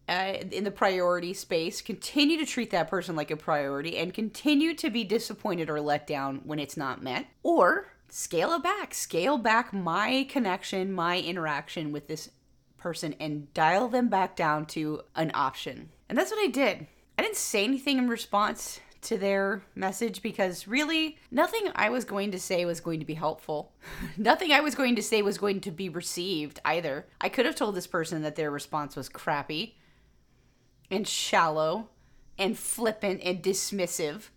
uh, 0.08 0.36
in 0.52 0.64
the 0.64 0.72
priority 0.72 1.34
space, 1.34 1.82
continue 1.82 2.38
to 2.38 2.46
treat 2.46 2.72
that 2.72 2.90
person 2.90 3.16
like 3.16 3.32
a 3.32 3.38
priority, 3.38 3.98
and 3.98 4.14
continue 4.14 4.76
to 4.76 4.90
be 4.90 5.04
disappointed 5.04 5.70
or 5.70 5.82
let 5.82 6.06
down 6.06 6.42
when 6.44 6.60
it's 6.60 6.78
not 6.78 7.02
met, 7.02 7.26
or 7.42 7.94
scale 8.10 8.54
it 8.54 8.64
back, 8.64 8.94
scale 8.94 9.38
back 9.38 9.74
my 9.74 10.26
connection, 10.30 10.92
my 10.92 11.20
interaction 11.20 11.92
with 11.92 12.08
this 12.08 12.30
person, 12.78 13.16
and 13.20 13.52
dial 13.54 13.88
them 13.88 14.08
back 14.08 14.36
down 14.36 14.66
to 14.66 15.02
an 15.16 15.32
option. 15.34 15.90
And 16.08 16.18
that's 16.18 16.32
what 16.32 16.44
I 16.44 16.48
did. 16.48 16.88
I 17.20 17.22
didn't 17.22 17.36
say 17.36 17.66
anything 17.66 17.98
in 17.98 18.08
response 18.08 18.80
to 19.02 19.18
their 19.18 19.62
message 19.76 20.22
because 20.22 20.70
really 20.70 21.18
nothing 21.30 21.70
I 21.76 21.90
was 21.90 22.06
going 22.06 22.32
to 22.32 22.40
say 22.40 22.64
was 22.64 22.80
going 22.80 23.02
to 23.02 23.06
be 23.06 23.16
helpful. 23.16 23.74
nothing 24.18 24.54
I 24.54 24.62
was 24.62 24.74
going 24.74 24.96
to 24.96 25.04
say 25.04 25.22
was 25.22 25.38
going 25.38 25.60
to 25.60 25.72
be 25.72 25.90
received 25.90 26.62
either. 26.64 27.08
I 27.20 27.28
could 27.28 27.46
have 27.46 27.56
told 27.56 27.76
this 27.76 27.88
person 27.88 28.22
that 28.22 28.38
their 28.38 28.50
response 28.50 28.96
was 28.96 29.10
crappy 29.10 29.76
and 30.90 31.06
shallow 31.06 31.90
and 32.38 32.58
flippant 32.58 33.20
and 33.22 33.44
dismissive, 33.44 34.30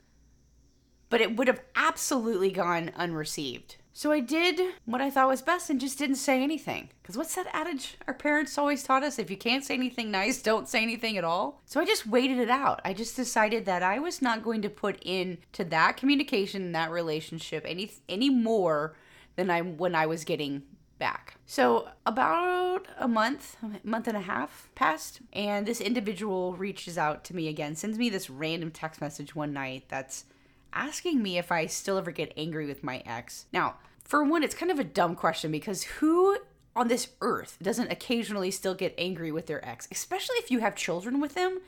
but 1.09 1.21
it 1.21 1.37
would 1.37 1.47
have 1.47 1.62
absolutely 1.77 2.51
gone 2.51 2.91
unreceived. 2.97 3.77
So 3.94 4.11
I 4.11 4.20
did 4.20 4.61
what 4.84 5.00
I 5.00 5.11
thought 5.11 5.28
was 5.28 5.42
best 5.42 5.68
and 5.68 5.80
just 5.80 5.99
didn't 5.99 6.16
say 6.16 6.42
anything. 6.42 6.88
Because 7.02 7.16
what's 7.16 7.34
that 7.34 7.46
adage 7.52 7.96
our 8.06 8.14
parents 8.14 8.56
always 8.56 8.82
taught 8.82 9.02
us? 9.02 9.18
If 9.18 9.30
you 9.30 9.37
can't 9.37 9.64
say 9.64 9.75
anything 9.75 10.11
nice, 10.11 10.40
don't 10.40 10.68
say 10.68 10.82
anything 10.82 11.18
at 11.18 11.25
all. 11.25 11.61
So 11.66 11.80
I 11.80 11.84
just 11.84 12.06
waited 12.06 12.38
it 12.38 12.50
out. 12.50 12.80
I 12.84 12.94
just 12.94 13.16
decided 13.16 13.66
that 13.66 13.82
I 13.82 13.99
was 13.99 14.22
not 14.22 14.42
going 14.42 14.62
to 14.62 14.70
put 14.70 14.99
in 15.02 15.38
to 15.52 15.64
that 15.64 15.96
communication, 15.96 16.72
that 16.72 16.90
relationship, 16.90 17.64
any 17.66 17.92
any 18.08 18.30
more 18.30 18.94
than 19.37 19.50
I 19.50 19.61
when 19.61 19.94
I 19.94 20.06
was 20.06 20.25
getting 20.25 20.62
back. 20.99 21.34
So 21.46 21.88
about 22.06 22.87
a 22.96 23.08
month, 23.08 23.56
month 23.82 24.06
and 24.06 24.16
a 24.16 24.20
half 24.20 24.70
passed, 24.75 25.20
and 25.32 25.66
this 25.66 25.80
individual 25.80 26.54
reaches 26.54 26.96
out 26.96 27.25
to 27.25 27.37
me 27.37 27.49
again, 27.49 27.75
sends 27.75 27.99
me 27.99 28.08
this 28.08 28.30
random 28.30 28.70
text 28.70 29.00
message 29.00 29.34
one 29.34 29.52
night 29.52 29.84
that's 29.88 30.25
asking 30.73 31.23
me 31.23 31.38
if 31.38 31.52
I 31.52 31.67
still 31.67 31.99
ever 31.99 32.11
get 32.11 32.33
angry 32.37 32.67
with 32.67 32.83
my 32.83 33.02
ex. 33.07 33.47
Now, 33.52 33.76
for 34.05 34.25
one, 34.25 34.43
it's 34.43 34.55
kind 34.55 34.71
of 34.71 34.79
a 34.79 34.85
dumb 34.85 35.14
question 35.14 35.50
because 35.50 35.85
who 35.85 36.38
on 36.75 36.88
this 36.88 37.09
earth 37.21 37.59
doesn't 37.62 37.93
occasionally 37.93 38.50
still 38.50 38.75
get 38.75 38.95
angry 38.99 39.31
with 39.33 39.47
their 39.47 39.67
ex, 39.67 39.88
especially 39.91 40.37
if 40.37 40.50
you 40.50 40.61
have 40.61 40.75
children 40.75 41.21
with 41.21 41.35
them? 41.35 41.61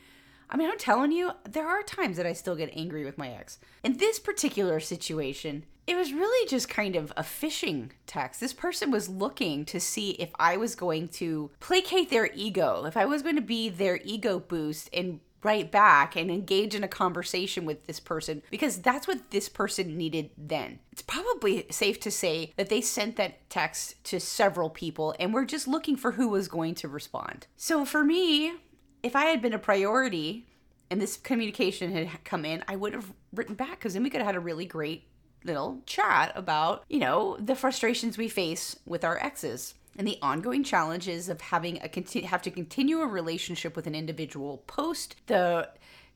I 0.51 0.57
mean, 0.57 0.71
I'm 0.71 0.79
telling 0.79 1.11
you, 1.11 1.33
there 1.49 1.67
are 1.67 1.83
times 1.83 2.17
that 2.17 2.27
I 2.27 2.33
still 2.33 2.55
get 2.55 2.71
angry 2.77 3.05
with 3.05 3.19
my 3.19 3.31
ex. 3.31 3.59
In 3.83 3.97
this 3.97 4.19
particular 4.19 4.79
situation, 4.79 5.65
it 5.87 5.97
was 5.97 6.13
really 6.13 6.49
just 6.49 6.69
kind 6.69 6.97
of 6.97 7.13
a 7.17 7.23
fishing 7.23 7.93
text. 8.07 8.41
This 8.41 8.53
person 8.53 8.91
was 8.91 9.09
looking 9.09 9.65
to 9.67 9.81
see 9.81 10.11
if 10.13 10.31
I 10.39 10.57
was 10.57 10.75
going 10.75 11.09
to 11.09 11.51
placate 11.61 12.11
their 12.11 12.31
ego, 12.35 12.85
if 12.87 12.97
I 12.97 13.05
was 13.05 13.23
going 13.23 13.37
to 13.37 13.43
be 13.43 13.69
their 13.69 14.01
ego 14.05 14.39
boost 14.39 14.89
and 14.93 15.21
write 15.45 15.71
back 15.71 16.17
and 16.17 16.31
engage 16.31 16.75
in 16.75 16.83
a 16.83 16.89
conversation 16.89 17.65
with 17.65 17.87
this 17.87 18.01
person 18.01 18.43
because 18.51 18.81
that's 18.81 19.07
what 19.07 19.31
this 19.31 19.49
person 19.49 19.97
needed 19.97 20.31
then. 20.37 20.79
It's 20.93 21.03
probably 21.03 21.67
safe 21.71 22.01
to 22.01 22.11
say 22.11 22.53
that 22.57 22.69
they 22.69 22.81
sent 22.81 23.17
that 23.17 23.49
text 23.51 24.03
to 24.05 24.19
several 24.19 24.71
people 24.71 25.15
and 25.21 25.33
we're 25.33 25.45
just 25.45 25.69
looking 25.69 25.97
for 25.97 26.13
who 26.13 26.29
was 26.29 26.49
going 26.49 26.75
to 26.77 26.89
respond. 26.89 27.47
So 27.57 27.85
for 27.85 28.05
me, 28.05 28.55
if 29.03 29.15
I 29.15 29.27
had 29.27 29.43
been 29.43 29.53
a 29.53 29.59
priority 29.59 30.47
and 30.91 31.01
this 31.01 31.17
communication 31.17 31.95
had 31.95 32.25
come 32.25 32.45
in, 32.45 32.65
I 32.67 32.77
would 32.77 32.95
have 32.95 33.13
written 33.35 33.55
back 33.55 33.79
because 33.79 33.95
then 33.95 34.03
we 34.03 34.11
could 34.11 34.21
have 34.21 34.27
had 34.27 34.37
a 34.37 34.41
really 34.41 34.67
great 34.67 35.09
little 35.45 35.83
chat 35.85 36.33
about, 36.35 36.85
you 36.89 36.99
know, 36.99 37.37
the 37.39 37.55
frustrations 37.55 38.17
we 38.17 38.29
face 38.29 38.77
with 38.87 39.05
our 39.05 39.23
exes 39.23 39.75
and 39.97 40.07
the 40.07 40.19
ongoing 40.21 40.65
challenges 40.65 41.29
of 41.29 41.41
having 41.41 41.81
a 41.83 41.89
continue 41.89 42.29
have 42.29 42.43
to 42.43 42.51
continue 42.51 43.01
a 43.01 43.07
relationship 43.07 43.77
with 43.77 43.87
an 43.87 43.95
individual 43.95 44.59
post 44.67 45.17
the 45.27 45.69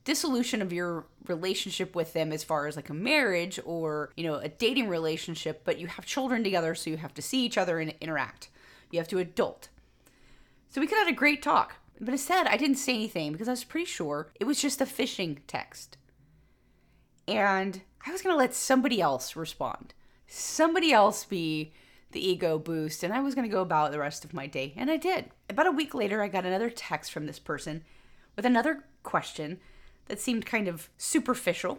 dissolution 0.04 0.62
of 0.62 0.73
your 0.73 1.04
relationship 1.26 1.94
with 1.94 2.14
them 2.14 2.32
as 2.32 2.42
far 2.42 2.66
as 2.66 2.76
like 2.76 2.88
a 2.88 2.94
marriage 2.94 3.61
or 3.66 4.11
you 4.16 4.25
know 4.25 4.37
a 4.37 4.49
dating 4.49 4.88
relationship 4.88 5.62
but 5.64 5.78
you 5.78 5.87
have 5.87 6.06
children 6.06 6.42
together 6.42 6.75
so 6.75 6.88
you 6.88 6.97
have 6.97 7.12
to 7.12 7.23
see 7.23 7.44
each 7.44 7.58
other 7.58 7.78
and 7.78 7.92
interact. 8.00 8.49
You 8.90 8.99
have 9.00 9.08
to 9.08 9.18
adult. 9.18 9.68
So 10.70 10.80
we 10.80 10.87
could 10.87 10.97
have 10.97 11.08
had 11.08 11.14
a 11.14 11.18
great 11.18 11.42
talk 11.42 11.75
but 12.00 12.12
instead 12.12 12.47
i 12.47 12.56
didn't 12.56 12.76
say 12.76 12.94
anything 12.94 13.32
because 13.32 13.49
i 13.49 13.52
was 13.52 13.64
pretty 13.64 13.85
sure 13.85 14.30
it 14.40 14.44
was 14.44 14.62
just 14.62 14.80
a 14.80 14.87
fishing 14.87 15.40
text. 15.47 15.99
And 17.26 17.82
i 18.06 18.11
was 18.11 18.23
going 18.23 18.32
to 18.32 18.38
let 18.38 18.54
somebody 18.54 19.02
else 19.02 19.37
respond. 19.37 19.92
Somebody 20.26 20.90
else 20.90 21.25
be 21.26 21.73
the 22.12 22.26
ego 22.26 22.58
boost, 22.58 23.02
and 23.02 23.12
I 23.12 23.20
was 23.20 23.34
going 23.34 23.48
to 23.48 23.52
go 23.52 23.60
about 23.60 23.92
the 23.92 23.98
rest 23.98 24.24
of 24.24 24.32
my 24.32 24.46
day. 24.46 24.72
And 24.76 24.90
I 24.90 24.96
did. 24.96 25.26
About 25.48 25.66
a 25.66 25.72
week 25.72 25.94
later, 25.94 26.22
I 26.22 26.28
got 26.28 26.46
another 26.46 26.70
text 26.70 27.12
from 27.12 27.26
this 27.26 27.38
person 27.38 27.84
with 28.36 28.46
another 28.46 28.84
question 29.02 29.58
that 30.06 30.20
seemed 30.20 30.46
kind 30.46 30.68
of 30.68 30.88
superficial. 30.96 31.78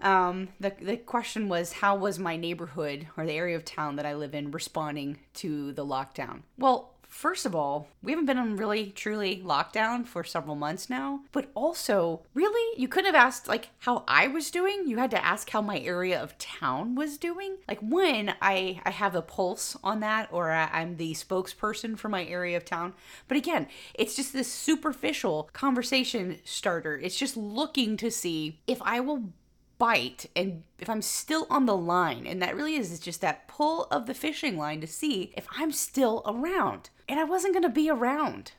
Um, 0.00 0.48
the, 0.60 0.72
the 0.80 0.96
question 0.96 1.48
was 1.48 1.74
How 1.74 1.96
was 1.96 2.18
my 2.18 2.36
neighborhood 2.36 3.06
or 3.16 3.26
the 3.26 3.32
area 3.32 3.56
of 3.56 3.64
town 3.64 3.96
that 3.96 4.06
I 4.06 4.14
live 4.14 4.34
in 4.34 4.50
responding 4.50 5.18
to 5.34 5.72
the 5.72 5.86
lockdown? 5.86 6.42
Well, 6.56 6.94
First 7.08 7.46
of 7.46 7.54
all, 7.54 7.88
we 8.02 8.12
haven't 8.12 8.26
been 8.26 8.38
on 8.38 8.56
really 8.56 8.90
truly 8.90 9.42
lockdown 9.44 10.06
for 10.06 10.22
several 10.22 10.54
months 10.54 10.90
now. 10.90 11.22
But 11.32 11.50
also, 11.54 12.22
really, 12.34 12.80
you 12.80 12.86
couldn't 12.86 13.12
have 13.12 13.26
asked 13.26 13.48
like 13.48 13.70
how 13.80 14.04
I 14.06 14.28
was 14.28 14.50
doing. 14.50 14.86
You 14.86 14.98
had 14.98 15.10
to 15.12 15.24
ask 15.24 15.48
how 15.50 15.62
my 15.62 15.80
area 15.80 16.22
of 16.22 16.36
town 16.38 16.94
was 16.94 17.16
doing. 17.16 17.56
Like 17.66 17.80
when 17.80 18.34
I 18.42 18.80
I 18.84 18.90
have 18.90 19.14
a 19.14 19.22
pulse 19.22 19.76
on 19.82 20.00
that, 20.00 20.28
or 20.30 20.52
I'm 20.52 20.96
the 20.96 21.14
spokesperson 21.14 21.98
for 21.98 22.08
my 22.08 22.24
area 22.24 22.56
of 22.56 22.64
town. 22.64 22.92
But 23.26 23.38
again, 23.38 23.68
it's 23.94 24.14
just 24.14 24.32
this 24.32 24.52
superficial 24.52 25.48
conversation 25.52 26.38
starter. 26.44 26.98
It's 26.98 27.18
just 27.18 27.36
looking 27.36 27.96
to 27.96 28.10
see 28.10 28.60
if 28.66 28.80
I 28.82 29.00
will 29.00 29.32
bite 29.78 30.26
and 30.34 30.64
if 30.78 30.90
I'm 30.90 31.02
still 31.02 31.46
on 31.48 31.66
the 31.66 31.76
line. 31.76 32.26
And 32.26 32.42
that 32.42 32.56
really 32.56 32.74
is 32.74 32.98
just 33.00 33.20
that 33.20 33.48
pull 33.48 33.84
of 33.84 34.06
the 34.06 34.14
fishing 34.14 34.58
line 34.58 34.80
to 34.80 34.86
see 34.86 35.32
if 35.36 35.46
I'm 35.56 35.72
still 35.72 36.22
around. 36.26 36.90
And 37.08 37.18
I 37.18 37.24
wasn't 37.24 37.54
going 37.54 37.62
to 37.62 37.68
be 37.68 37.88
around. 37.88 38.52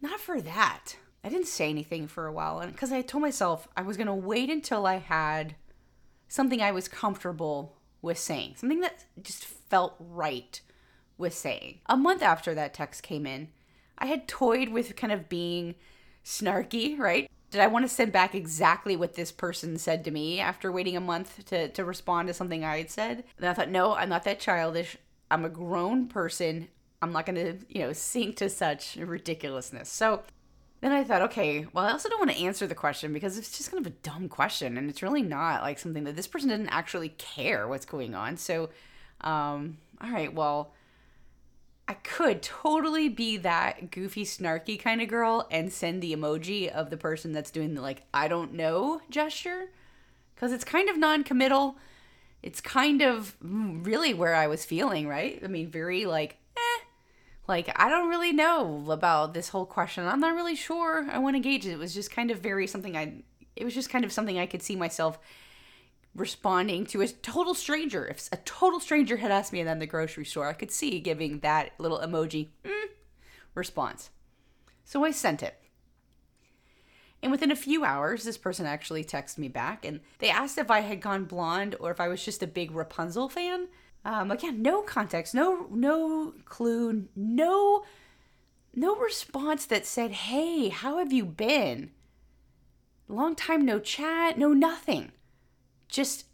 Not 0.00 0.20
for 0.20 0.40
that. 0.40 0.96
I 1.22 1.28
didn't 1.28 1.48
say 1.48 1.68
anything 1.68 2.06
for 2.06 2.26
a 2.26 2.32
while 2.32 2.60
and 2.60 2.72
because 2.72 2.92
I 2.92 3.02
told 3.02 3.22
myself 3.22 3.68
I 3.76 3.82
was 3.82 3.96
going 3.96 4.06
to 4.06 4.14
wait 4.14 4.48
until 4.48 4.86
I 4.86 4.96
had 4.96 5.54
something 6.28 6.62
I 6.62 6.72
was 6.72 6.88
comfortable 6.88 7.76
with 8.02 8.18
saying, 8.18 8.54
something 8.56 8.80
that 8.80 9.04
just 9.22 9.44
felt 9.44 9.96
right 9.98 10.60
with 11.18 11.34
saying. 11.34 11.80
A 11.86 11.96
month 11.96 12.22
after 12.22 12.54
that 12.54 12.72
text 12.72 13.02
came 13.02 13.26
in, 13.26 13.48
I 13.98 14.06
had 14.06 14.26
toyed 14.26 14.70
with 14.70 14.96
kind 14.96 15.12
of 15.12 15.28
being 15.28 15.74
snarky, 16.24 16.98
right? 16.98 17.30
Did 17.50 17.60
I 17.60 17.66
want 17.66 17.84
to 17.84 17.88
send 17.88 18.12
back 18.12 18.34
exactly 18.34 18.94
what 18.94 19.14
this 19.14 19.32
person 19.32 19.76
said 19.76 20.04
to 20.04 20.10
me 20.10 20.38
after 20.38 20.70
waiting 20.70 20.96
a 20.96 21.00
month 21.00 21.44
to, 21.46 21.68
to 21.68 21.84
respond 21.84 22.28
to 22.28 22.34
something 22.34 22.64
I 22.64 22.78
had 22.78 22.90
said? 22.90 23.24
And 23.38 23.46
I 23.46 23.54
thought, 23.54 23.70
no, 23.70 23.94
I'm 23.94 24.08
not 24.08 24.24
that 24.24 24.38
childish. 24.38 24.96
I'm 25.30 25.44
a 25.44 25.48
grown 25.48 26.06
person. 26.06 26.68
I'm 27.02 27.12
not 27.12 27.26
going 27.26 27.36
to, 27.36 27.58
you 27.68 27.80
know, 27.80 27.92
sink 27.92 28.36
to 28.36 28.48
such 28.48 28.96
ridiculousness. 28.96 29.88
So 29.88 30.22
then 30.80 30.92
I 30.92 31.02
thought, 31.02 31.22
okay, 31.22 31.66
well, 31.72 31.86
I 31.86 31.90
also 31.90 32.08
don't 32.08 32.20
want 32.20 32.30
to 32.30 32.44
answer 32.44 32.66
the 32.66 32.74
question 32.74 33.12
because 33.12 33.36
it's 33.36 33.56
just 33.56 33.70
kind 33.70 33.84
of 33.84 33.92
a 33.92 33.96
dumb 33.96 34.28
question. 34.28 34.78
And 34.78 34.88
it's 34.88 35.02
really 35.02 35.22
not 35.22 35.62
like 35.62 35.78
something 35.78 36.04
that 36.04 36.14
this 36.14 36.28
person 36.28 36.50
didn't 36.50 36.68
actually 36.68 37.10
care 37.10 37.66
what's 37.66 37.84
going 37.86 38.14
on. 38.14 38.36
So, 38.36 38.70
um, 39.22 39.78
all 40.00 40.10
right, 40.10 40.32
well, 40.32 40.72
I 41.90 41.94
could 41.94 42.40
totally 42.40 43.08
be 43.08 43.36
that 43.38 43.90
goofy, 43.90 44.24
snarky 44.24 44.78
kind 44.78 45.02
of 45.02 45.08
girl 45.08 45.48
and 45.50 45.72
send 45.72 46.00
the 46.00 46.14
emoji 46.14 46.68
of 46.68 46.88
the 46.88 46.96
person 46.96 47.32
that's 47.32 47.50
doing 47.50 47.74
the 47.74 47.82
like, 47.82 48.02
I 48.14 48.28
don't 48.28 48.54
know 48.54 49.00
gesture. 49.10 49.70
Because 50.32 50.52
it's 50.52 50.62
kind 50.62 50.88
of 50.88 50.96
non 50.96 51.24
committal. 51.24 51.78
It's 52.44 52.60
kind 52.60 53.02
of 53.02 53.34
really 53.42 54.14
where 54.14 54.36
I 54.36 54.46
was 54.46 54.64
feeling, 54.64 55.08
right? 55.08 55.40
I 55.42 55.48
mean, 55.48 55.68
very 55.68 56.06
like, 56.06 56.36
eh. 56.56 56.84
Like, 57.48 57.72
I 57.74 57.88
don't 57.88 58.08
really 58.08 58.32
know 58.32 58.84
about 58.88 59.34
this 59.34 59.48
whole 59.48 59.66
question. 59.66 60.06
I'm 60.06 60.20
not 60.20 60.36
really 60.36 60.54
sure 60.54 61.08
I 61.10 61.18
want 61.18 61.34
to 61.34 61.38
engage 61.38 61.66
it. 61.66 61.72
It 61.72 61.78
was 61.80 61.92
just 61.92 62.12
kind 62.12 62.30
of 62.30 62.38
very 62.38 62.68
something 62.68 62.96
I, 62.96 63.14
it 63.56 63.64
was 63.64 63.74
just 63.74 63.90
kind 63.90 64.04
of 64.04 64.12
something 64.12 64.38
I 64.38 64.46
could 64.46 64.62
see 64.62 64.76
myself 64.76 65.18
responding 66.14 66.84
to 66.86 67.00
a 67.00 67.08
total 67.08 67.54
stranger. 67.54 68.06
If 68.06 68.28
a 68.32 68.36
total 68.38 68.80
stranger 68.80 69.18
had 69.18 69.30
asked 69.30 69.52
me 69.52 69.60
in 69.60 69.78
the 69.78 69.86
grocery 69.86 70.24
store, 70.24 70.48
I 70.48 70.54
could 70.54 70.70
see 70.70 71.00
giving 71.00 71.40
that 71.40 71.72
little 71.78 71.98
emoji 71.98 72.48
mm, 72.64 72.88
response. 73.54 74.10
So 74.84 75.04
I 75.04 75.12
sent 75.12 75.42
it. 75.42 75.56
And 77.22 77.30
within 77.30 77.50
a 77.50 77.56
few 77.56 77.84
hours, 77.84 78.24
this 78.24 78.38
person 78.38 78.66
actually 78.66 79.04
texted 79.04 79.38
me 79.38 79.48
back 79.48 79.84
and 79.84 80.00
they 80.18 80.30
asked 80.30 80.58
if 80.58 80.70
I 80.70 80.80
had 80.80 81.02
gone 81.02 81.26
blonde 81.26 81.76
or 81.78 81.90
if 81.90 82.00
I 82.00 82.08
was 82.08 82.24
just 82.24 82.42
a 82.42 82.46
big 82.46 82.70
Rapunzel 82.70 83.28
fan. 83.28 83.68
Um, 84.04 84.30
again, 84.30 84.62
no 84.62 84.80
context, 84.80 85.34
no 85.34 85.66
no 85.70 86.32
clue, 86.46 87.08
no 87.14 87.84
no 88.74 88.96
response 88.96 89.66
that 89.66 89.84
said, 89.84 90.12
"Hey, 90.12 90.70
how 90.70 90.96
have 90.96 91.12
you 91.12 91.26
been?" 91.26 91.90
Long 93.06 93.34
time 93.34 93.66
no 93.66 93.78
chat, 93.78 94.38
no 94.38 94.54
nothing 94.54 95.12
just 95.90 96.26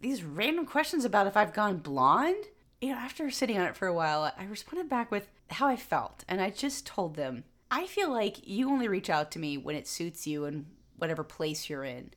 these 0.00 0.22
random 0.22 0.66
questions 0.66 1.04
about 1.04 1.26
if 1.26 1.36
I've 1.36 1.52
gone 1.52 1.78
blonde. 1.78 2.44
You 2.80 2.90
know, 2.90 2.98
after 2.98 3.30
sitting 3.30 3.58
on 3.58 3.66
it 3.66 3.76
for 3.76 3.86
a 3.86 3.94
while, 3.94 4.32
I 4.36 4.44
responded 4.44 4.88
back 4.88 5.10
with 5.10 5.28
how 5.50 5.68
I 5.68 5.76
felt. 5.76 6.24
And 6.28 6.40
I 6.40 6.50
just 6.50 6.86
told 6.86 7.14
them, 7.14 7.44
I 7.70 7.86
feel 7.86 8.10
like 8.10 8.46
you 8.46 8.68
only 8.68 8.88
reach 8.88 9.08
out 9.08 9.30
to 9.32 9.38
me 9.38 9.56
when 9.56 9.76
it 9.76 9.86
suits 9.86 10.26
you 10.26 10.44
and 10.44 10.66
whatever 10.96 11.22
place 11.22 11.70
you're 11.70 11.84
in. 11.84 12.10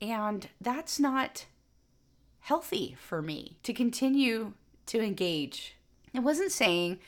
And 0.00 0.48
that's 0.60 1.00
not 1.00 1.46
healthy 2.40 2.96
for 2.98 3.20
me 3.20 3.58
to 3.64 3.72
continue 3.72 4.52
to 4.86 5.00
engage. 5.02 5.74
I 6.14 6.20
wasn't 6.20 6.52
saying 6.52 7.00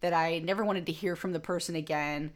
that 0.00 0.14
I 0.14 0.38
never 0.38 0.64
wanted 0.64 0.86
to 0.86 0.92
hear 0.92 1.16
from 1.16 1.32
the 1.32 1.40
person 1.40 1.74
again 1.74 2.32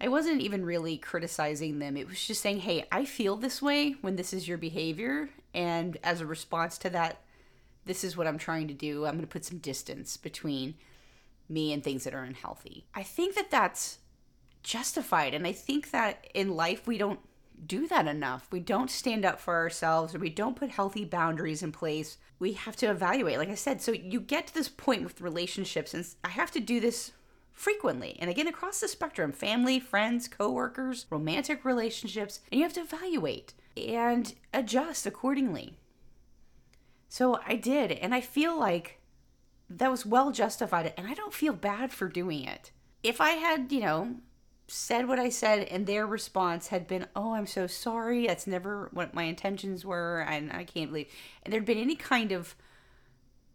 I 0.00 0.08
wasn't 0.08 0.42
even 0.42 0.64
really 0.64 0.98
criticizing 0.98 1.78
them. 1.78 1.96
It 1.96 2.06
was 2.06 2.24
just 2.24 2.42
saying, 2.42 2.60
hey, 2.60 2.86
I 2.92 3.04
feel 3.04 3.36
this 3.36 3.62
way 3.62 3.96
when 4.02 4.16
this 4.16 4.32
is 4.32 4.46
your 4.46 4.58
behavior. 4.58 5.30
And 5.54 5.96
as 6.04 6.20
a 6.20 6.26
response 6.26 6.76
to 6.78 6.90
that, 6.90 7.22
this 7.86 8.04
is 8.04 8.16
what 8.16 8.26
I'm 8.26 8.38
trying 8.38 8.68
to 8.68 8.74
do. 8.74 9.06
I'm 9.06 9.14
going 9.14 9.22
to 9.22 9.26
put 9.26 9.44
some 9.44 9.58
distance 9.58 10.16
between 10.16 10.74
me 11.48 11.72
and 11.72 11.82
things 11.82 12.04
that 12.04 12.14
are 12.14 12.24
unhealthy. 12.24 12.84
I 12.94 13.02
think 13.02 13.36
that 13.36 13.50
that's 13.50 13.98
justified. 14.62 15.32
And 15.32 15.46
I 15.46 15.52
think 15.52 15.92
that 15.92 16.26
in 16.34 16.56
life, 16.56 16.86
we 16.86 16.98
don't 16.98 17.20
do 17.66 17.86
that 17.86 18.06
enough. 18.06 18.48
We 18.50 18.60
don't 18.60 18.90
stand 18.90 19.24
up 19.24 19.40
for 19.40 19.54
ourselves 19.54 20.14
or 20.14 20.18
we 20.18 20.28
don't 20.28 20.56
put 20.56 20.70
healthy 20.70 21.04
boundaries 21.04 21.62
in 21.62 21.72
place. 21.72 22.18
We 22.38 22.52
have 22.52 22.76
to 22.76 22.90
evaluate, 22.90 23.38
like 23.38 23.48
I 23.48 23.54
said. 23.54 23.80
So 23.80 23.92
you 23.92 24.20
get 24.20 24.48
to 24.48 24.54
this 24.54 24.68
point 24.68 25.04
with 25.04 25.22
relationships, 25.22 25.94
and 25.94 26.06
I 26.22 26.28
have 26.28 26.50
to 26.50 26.60
do 26.60 26.80
this 26.80 27.12
frequently. 27.56 28.16
And 28.20 28.30
again, 28.30 28.46
across 28.46 28.80
the 28.80 28.86
spectrum 28.86 29.32
family, 29.32 29.80
friends, 29.80 30.28
coworkers, 30.28 31.06
romantic 31.10 31.64
relationships, 31.64 32.40
and 32.52 32.60
you 32.60 32.64
have 32.64 32.74
to 32.74 32.82
evaluate 32.82 33.54
and 33.76 34.34
adjust 34.54 35.06
accordingly. 35.06 35.78
So 37.08 37.40
I 37.46 37.56
did, 37.56 37.92
and 37.92 38.14
I 38.14 38.20
feel 38.20 38.56
like 38.58 39.00
that 39.70 39.90
was 39.90 40.06
well 40.06 40.30
justified, 40.30 40.92
and 40.96 41.08
I 41.08 41.14
don't 41.14 41.34
feel 41.34 41.54
bad 41.54 41.92
for 41.92 42.08
doing 42.08 42.44
it. 42.44 42.70
If 43.02 43.20
I 43.20 43.30
had, 43.30 43.72
you 43.72 43.80
know, 43.80 44.16
said 44.68 45.08
what 45.08 45.18
I 45.18 45.30
said, 45.30 45.66
and 45.68 45.86
their 45.86 46.06
response 46.06 46.68
had 46.68 46.86
been, 46.86 47.06
"Oh, 47.16 47.34
I'm 47.34 47.46
so 47.46 47.66
sorry. 47.66 48.26
That's 48.26 48.46
never 48.46 48.90
what 48.92 49.14
my 49.14 49.24
intentions 49.24 49.84
were, 49.84 50.26
and 50.28 50.52
I 50.52 50.64
can't 50.64 50.90
believe." 50.90 51.10
And 51.42 51.52
there'd 51.52 51.64
been 51.64 51.78
any 51.78 51.96
kind 51.96 52.32
of 52.32 52.54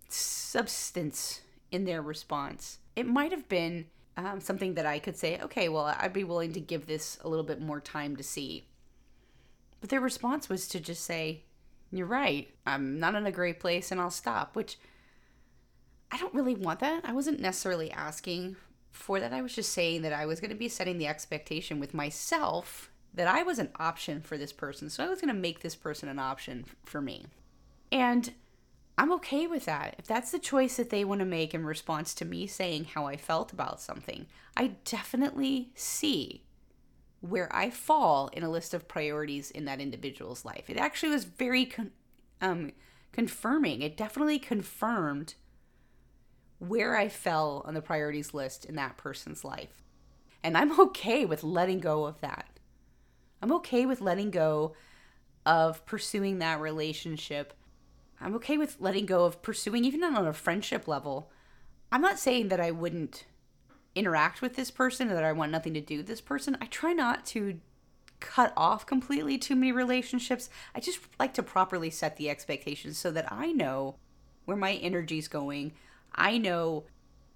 substance 0.08 1.42
in 1.70 1.86
their 1.86 2.02
response. 2.02 2.80
It 2.96 3.08
might 3.08 3.32
have 3.32 3.48
been 3.48 3.86
um, 4.18 4.42
something 4.42 4.76
that 4.76 4.86
I 4.86 5.00
could 5.00 5.18
say, 5.18 5.40
"Okay, 5.40 5.70
well, 5.70 5.96
I'd 5.98 6.14
be 6.14 6.24
willing 6.24 6.54
to 6.54 6.60
give 6.60 6.88
this 6.88 7.18
a 7.22 7.30
little 7.30 7.46
bit 7.46 7.62
more 7.62 7.80
time 7.80 8.16
to 8.18 8.24
see." 8.24 8.66
But 9.80 9.90
their 9.90 10.02
response 10.02 10.50
was 10.50 10.68
to 10.70 10.80
just 10.80 11.04
say, 11.04 11.44
"You're 11.92 12.08
right. 12.08 12.50
I'm 12.66 13.00
not 13.00 13.16
in 13.16 13.26
a 13.26 13.32
great 13.32 13.60
place, 13.60 13.92
and 13.92 14.00
I'll 14.00 14.12
stop." 14.12 14.56
Which 14.56 14.78
I 16.12 16.18
don't 16.18 16.34
really 16.34 16.56
want 16.56 16.80
that. 16.82 17.06
I 17.06 17.14
wasn't 17.14 17.40
necessarily 17.40 17.90
asking 17.92 18.58
for 18.92 19.20
that. 19.20 19.34
I 19.34 19.42
was 19.42 19.56
just 19.56 19.72
saying 19.72 20.02
that 20.02 20.14
I 20.14 20.26
was 20.26 20.42
going 20.42 20.52
to 20.52 20.58
be 20.58 20.68
setting 20.68 20.98
the 20.98 21.08
expectation 21.08 21.80
with 21.80 21.94
myself 21.94 22.92
that 23.14 23.28
I 23.28 23.44
was 23.44 23.60
an 23.60 23.70
option 23.78 24.22
for 24.22 24.38
this 24.38 24.54
person. 24.54 24.90
So 24.90 25.04
I 25.04 25.10
was 25.10 25.22
going 25.22 25.34
to 25.34 25.40
make 25.40 25.62
this 25.62 25.76
person 25.76 26.10
an 26.10 26.20
option 26.20 26.66
for 26.86 27.02
me. 27.02 27.26
And 27.92 28.34
I'm 29.02 29.12
okay 29.14 29.48
with 29.48 29.66
that. 29.66 29.96
If 29.98 30.06
that's 30.06 30.30
the 30.30 30.38
choice 30.38 30.78
that 30.78 30.92
they 30.92 31.04
want 31.04 31.22
to 31.22 31.26
make 31.26 31.56
in 31.56 31.66
response 31.66 32.14
to 32.14 32.24
me 32.24 32.46
saying 32.46 32.86
how 32.94 33.08
I 33.08 33.18
felt 33.18 33.52
about 33.52 33.82
something, 33.82 34.28
I 34.56 34.74
definitely 34.86 35.72
see 35.74 36.44
where 37.20 37.50
I 37.52 37.72
fall 37.72 38.28
in 38.32 38.44
a 38.44 38.50
list 38.50 38.76
of 38.76 38.88
priorities 38.88 39.50
in 39.50 39.66
that 39.66 39.82
individual's 39.82 40.46
life. 40.46 40.70
It 40.70 40.78
actually 40.78 41.14
was 41.14 41.24
very 41.24 41.66
con- 41.66 41.94
um, 42.42 42.74
confirming. 43.12 43.82
It 43.82 43.98
definitely 43.98 44.38
confirmed 44.38 45.34
where 46.60 46.96
I 46.96 47.10
fell 47.10 47.64
on 47.66 47.74
the 47.74 47.82
priorities 47.82 48.36
list 48.36 48.66
in 48.66 48.76
that 48.76 48.98
person's 48.98 49.44
life. 49.44 49.82
And 50.44 50.56
I'm 50.56 50.80
okay 50.80 51.26
with 51.26 51.44
letting 51.44 51.80
go 51.80 52.06
of 52.06 52.22
that. 52.22 52.60
I'm 53.42 53.52
okay 53.54 53.88
with 53.88 54.00
letting 54.00 54.30
go 54.30 54.76
of 55.44 55.84
pursuing 55.88 56.38
that 56.38 56.62
relationship. 56.62 57.56
I'm 58.22 58.36
okay 58.36 58.58
with 58.58 58.78
letting 58.80 59.06
go 59.06 59.26
of 59.26 59.42
pursuing, 59.42 59.84
even 59.86 60.04
on 60.04 60.28
a 60.28 60.34
friendship 60.34 60.88
level. 60.88 61.32
I'm 61.92 62.02
not 62.02 62.20
saying 62.20 62.50
that 62.50 62.60
I 62.60 62.72
wouldn't 62.72 63.26
interact 63.96 64.42
with 64.42 64.56
this 64.56 64.72
person 64.72 65.10
or 65.10 65.16
that 65.16 65.24
I 65.24 65.32
want 65.32 65.52
nothing 65.52 65.74
to 65.74 65.82
do 65.82 65.98
with 65.98 66.08
this 66.08 66.22
person. 66.22 66.58
I 66.62 66.66
try 66.66 66.94
not 66.94 67.26
to 67.28 67.60
cut 68.20 68.54
off 68.56 68.86
completely 68.86 69.38
too 69.38 69.56
many 69.56 69.72
relationships. 69.72 70.50
I 70.74 70.80
just 70.80 71.00
like 71.20 71.34
to 71.34 71.44
properly 71.44 71.90
set 71.90 72.18
the 72.18 72.30
expectations 72.30 72.98
so 72.98 73.12
that 73.12 73.32
I 73.32 73.52
know 73.52 73.96
where 74.46 74.58
my 74.58 74.74
energy's 74.74 75.28
going. 75.28 75.74
I 76.14 76.38
know 76.38 76.86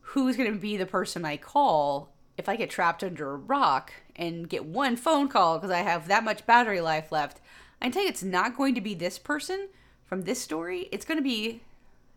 who's 0.02 0.38
going 0.38 0.54
to 0.54 0.60
be 0.60 0.78
the 0.78 0.86
person 0.86 1.26
I 1.26 1.38
call 1.38 2.14
if 2.38 2.48
I 2.48 2.56
get 2.56 2.70
trapped 2.70 3.04
under 3.04 3.32
a 3.32 3.38
rock 3.38 3.92
and 4.16 4.48
get 4.48 4.66
one 4.66 4.96
phone 4.96 5.28
call 5.28 5.58
because 5.58 5.72
I 5.72 5.80
have 5.82 6.08
that 6.08 6.24
much 6.24 6.46
battery 6.46 6.82
life 6.82 7.12
left. 7.12 7.42
I 7.82 7.90
tell 7.90 8.04
you 8.04 8.10
it's 8.10 8.24
not 8.24 8.56
going 8.56 8.76
to 8.76 8.82
be 8.82 8.94
this 8.94 9.18
person 9.18 9.70
from 10.06 10.24
this 10.24 10.42
story, 10.42 10.88
it's 10.92 11.06
going 11.06 11.18
to 11.18 11.24
be 11.24 11.62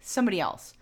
somebody 0.00 0.40
else. 0.40 0.74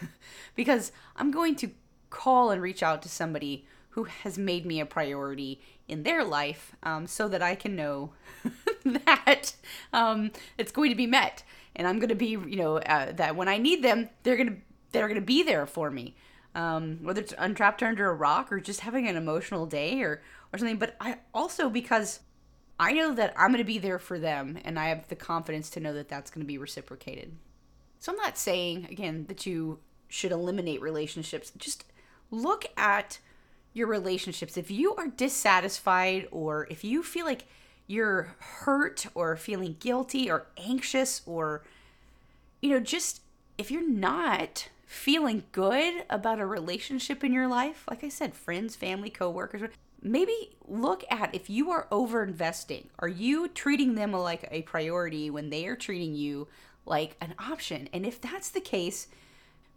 because 0.54 0.92
I'm 1.16 1.30
going 1.30 1.56
to 1.56 1.70
call 2.10 2.50
and 2.50 2.62
reach 2.62 2.82
out 2.82 3.02
to 3.02 3.08
somebody 3.08 3.66
who 3.90 4.04
has 4.04 4.36
made 4.36 4.66
me 4.66 4.80
a 4.80 4.86
priority 4.86 5.60
in 5.88 6.02
their 6.02 6.24
life 6.24 6.76
um, 6.82 7.06
so 7.06 7.28
that 7.28 7.42
I 7.42 7.54
can 7.54 7.74
know 7.74 8.10
that 8.84 9.54
um, 9.92 10.30
it's 10.58 10.72
going 10.72 10.90
to 10.90 10.96
be 10.96 11.06
met. 11.06 11.42
And 11.74 11.86
I'm 11.86 11.98
going 11.98 12.10
to 12.10 12.14
be, 12.14 12.28
you 12.28 12.56
know, 12.56 12.78
uh, 12.78 13.12
that 13.12 13.36
when 13.36 13.48
I 13.48 13.58
need 13.58 13.82
them, 13.82 14.08
they're 14.22 14.36
going 14.36 14.48
to 14.48 14.56
that 14.92 15.02
are 15.02 15.08
going 15.08 15.20
to 15.20 15.26
be 15.26 15.42
there 15.42 15.66
for 15.66 15.90
me. 15.90 16.14
Um, 16.54 17.00
whether 17.02 17.20
it's 17.20 17.34
untrapped 17.36 17.82
under 17.82 18.08
a 18.08 18.14
rock 18.14 18.50
or 18.50 18.60
just 18.60 18.80
having 18.80 19.06
an 19.06 19.16
emotional 19.16 19.66
day 19.66 20.00
or, 20.00 20.22
or 20.52 20.58
something. 20.58 20.78
But 20.78 20.96
I 20.98 21.18
also, 21.34 21.68
because 21.68 22.20
I 22.78 22.92
know 22.92 23.14
that 23.14 23.32
I'm 23.36 23.50
going 23.50 23.58
to 23.58 23.64
be 23.64 23.78
there 23.78 23.98
for 23.98 24.18
them 24.18 24.58
and 24.64 24.78
I 24.78 24.88
have 24.88 25.08
the 25.08 25.16
confidence 25.16 25.70
to 25.70 25.80
know 25.80 25.94
that 25.94 26.08
that's 26.08 26.30
going 26.30 26.44
to 26.44 26.46
be 26.46 26.58
reciprocated. 26.58 27.36
So 27.98 28.12
I'm 28.12 28.18
not 28.18 28.36
saying, 28.36 28.88
again, 28.90 29.24
that 29.28 29.46
you 29.46 29.78
should 30.08 30.32
eliminate 30.32 30.80
relationships. 30.82 31.52
Just 31.56 31.84
look 32.30 32.66
at 32.76 33.18
your 33.72 33.86
relationships. 33.86 34.56
If 34.56 34.70
you 34.70 34.94
are 34.96 35.08
dissatisfied 35.08 36.28
or 36.30 36.66
if 36.70 36.84
you 36.84 37.02
feel 37.02 37.26
like 37.26 37.46
you're 37.86 38.34
hurt 38.38 39.06
or 39.14 39.36
feeling 39.36 39.76
guilty 39.80 40.30
or 40.30 40.46
anxious 40.56 41.22
or, 41.24 41.62
you 42.60 42.70
know, 42.70 42.80
just 42.80 43.22
if 43.58 43.70
you're 43.70 43.88
not 43.88 44.68
feeling 44.86 45.44
good 45.52 46.04
about 46.08 46.38
a 46.38 46.46
relationship 46.46 47.24
in 47.24 47.32
your 47.32 47.48
life, 47.48 47.84
like 47.88 48.04
I 48.04 48.08
said, 48.08 48.34
friends, 48.34 48.76
family, 48.76 49.10
coworkers, 49.10 49.62
maybe 50.02 50.56
look 50.66 51.04
at 51.10 51.34
if 51.34 51.50
you 51.50 51.70
are 51.70 51.88
over 51.90 52.22
investing. 52.22 52.88
Are 52.98 53.08
you 53.08 53.48
treating 53.48 53.94
them 53.94 54.12
like 54.12 54.46
a 54.50 54.62
priority 54.62 55.30
when 55.30 55.50
they 55.50 55.66
are 55.66 55.76
treating 55.76 56.14
you 56.14 56.48
like 56.84 57.16
an 57.20 57.34
option? 57.38 57.88
And 57.92 58.06
if 58.06 58.20
that's 58.20 58.50
the 58.50 58.60
case, 58.60 59.08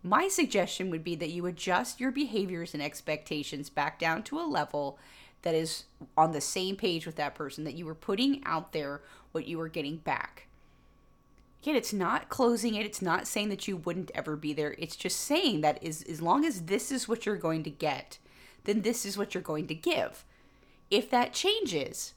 my 0.03 0.27
suggestion 0.27 0.89
would 0.89 1.03
be 1.03 1.15
that 1.15 1.31
you 1.31 1.45
adjust 1.45 1.99
your 1.99 2.11
behaviors 2.11 2.73
and 2.73 2.81
expectations 2.81 3.69
back 3.69 3.99
down 3.99 4.23
to 4.23 4.39
a 4.39 4.41
level 4.41 4.97
that 5.41 5.55
is 5.55 5.85
on 6.17 6.31
the 6.31 6.41
same 6.41 6.75
page 6.75 7.05
with 7.05 7.15
that 7.15 7.35
person, 7.35 7.63
that 7.63 7.75
you 7.75 7.85
were 7.85 7.95
putting 7.95 8.43
out 8.45 8.73
there 8.73 9.01
what 9.31 9.47
you 9.47 9.57
were 9.57 9.69
getting 9.69 9.97
back. 9.97 10.47
Again, 11.61 11.75
it's 11.75 11.93
not 11.93 12.29
closing 12.29 12.75
it. 12.75 12.85
It's 12.85 13.01
not 13.01 13.27
saying 13.27 13.49
that 13.49 13.67
you 13.67 13.75
wouldn't 13.75 14.11
ever 14.15 14.37
be 14.37 14.53
there. 14.53 14.75
It's 14.77 14.95
just 14.95 15.19
saying 15.19 15.61
that 15.61 15.81
is 15.83 16.03
as 16.03 16.21
long 16.21 16.45
as 16.45 16.63
this 16.63 16.91
is 16.91 17.07
what 17.07 17.25
you're 17.25 17.35
going 17.35 17.63
to 17.63 17.69
get, 17.69 18.17
then 18.63 18.81
this 18.81 19.05
is 19.05 19.17
what 19.17 19.33
you're 19.33 19.43
going 19.43 19.67
to 19.67 19.75
give. 19.75 20.25
If 20.89 21.09
that 21.09 21.33
changes 21.33 22.13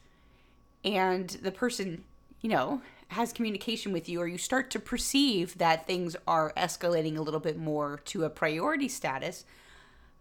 and 0.84 1.28
the 1.28 1.52
person, 1.52 2.04
you 2.40 2.50
know, 2.50 2.82
has 3.08 3.32
communication 3.32 3.92
with 3.92 4.08
you 4.08 4.20
or 4.20 4.26
you 4.26 4.38
start 4.38 4.70
to 4.70 4.78
perceive 4.78 5.58
that 5.58 5.86
things 5.86 6.16
are 6.26 6.52
escalating 6.56 7.16
a 7.16 7.22
little 7.22 7.40
bit 7.40 7.58
more 7.58 8.00
to 8.06 8.24
a 8.24 8.30
priority 8.30 8.88
status, 8.88 9.44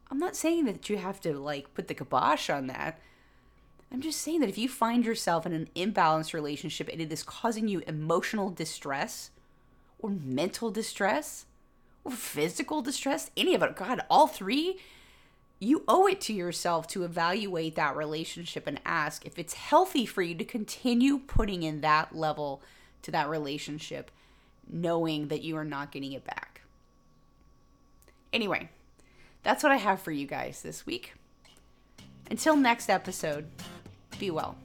I'm 0.09 0.19
not 0.19 0.35
saying 0.35 0.65
that 0.65 0.89
you 0.89 0.97
have 0.97 1.21
to 1.21 1.37
like 1.37 1.73
put 1.73 1.87
the 1.87 1.93
kibosh 1.93 2.49
on 2.49 2.67
that. 2.67 2.99
I'm 3.91 4.01
just 4.01 4.21
saying 4.21 4.39
that 4.41 4.49
if 4.49 4.57
you 4.57 4.69
find 4.69 5.05
yourself 5.05 5.45
in 5.45 5.53
an 5.53 5.69
imbalanced 5.75 6.33
relationship 6.33 6.89
and 6.89 7.01
it 7.01 7.11
is 7.11 7.23
causing 7.23 7.67
you 7.67 7.81
emotional 7.87 8.49
distress 8.49 9.31
or 9.99 10.09
mental 10.09 10.71
distress 10.71 11.45
or 12.03 12.11
physical 12.11 12.81
distress, 12.81 13.31
any 13.35 13.53
of 13.53 13.63
it, 13.63 13.75
God, 13.75 14.01
all 14.09 14.27
three, 14.27 14.79
you 15.61 15.83
owe 15.87 16.07
it 16.07 16.19
to 16.19 16.33
yourself 16.33 16.87
to 16.87 17.03
evaluate 17.03 17.75
that 17.75 17.95
relationship 17.95 18.65
and 18.65 18.81
ask 18.83 19.27
if 19.27 19.37
it's 19.37 19.53
healthy 19.53 20.07
for 20.07 20.23
you 20.23 20.33
to 20.33 20.43
continue 20.43 21.19
putting 21.19 21.61
in 21.61 21.81
that 21.81 22.15
level 22.15 22.63
to 23.03 23.11
that 23.11 23.29
relationship, 23.29 24.09
knowing 24.67 25.27
that 25.27 25.43
you 25.43 25.55
are 25.55 25.63
not 25.63 25.91
getting 25.91 26.13
it 26.13 26.25
back. 26.25 26.61
Anyway, 28.33 28.69
that's 29.43 29.61
what 29.61 29.71
I 29.71 29.77
have 29.77 30.01
for 30.01 30.11
you 30.11 30.25
guys 30.25 30.63
this 30.63 30.87
week. 30.87 31.13
Until 32.31 32.55
next 32.55 32.89
episode. 32.89 33.45
Be 34.17 34.31
well. 34.31 34.57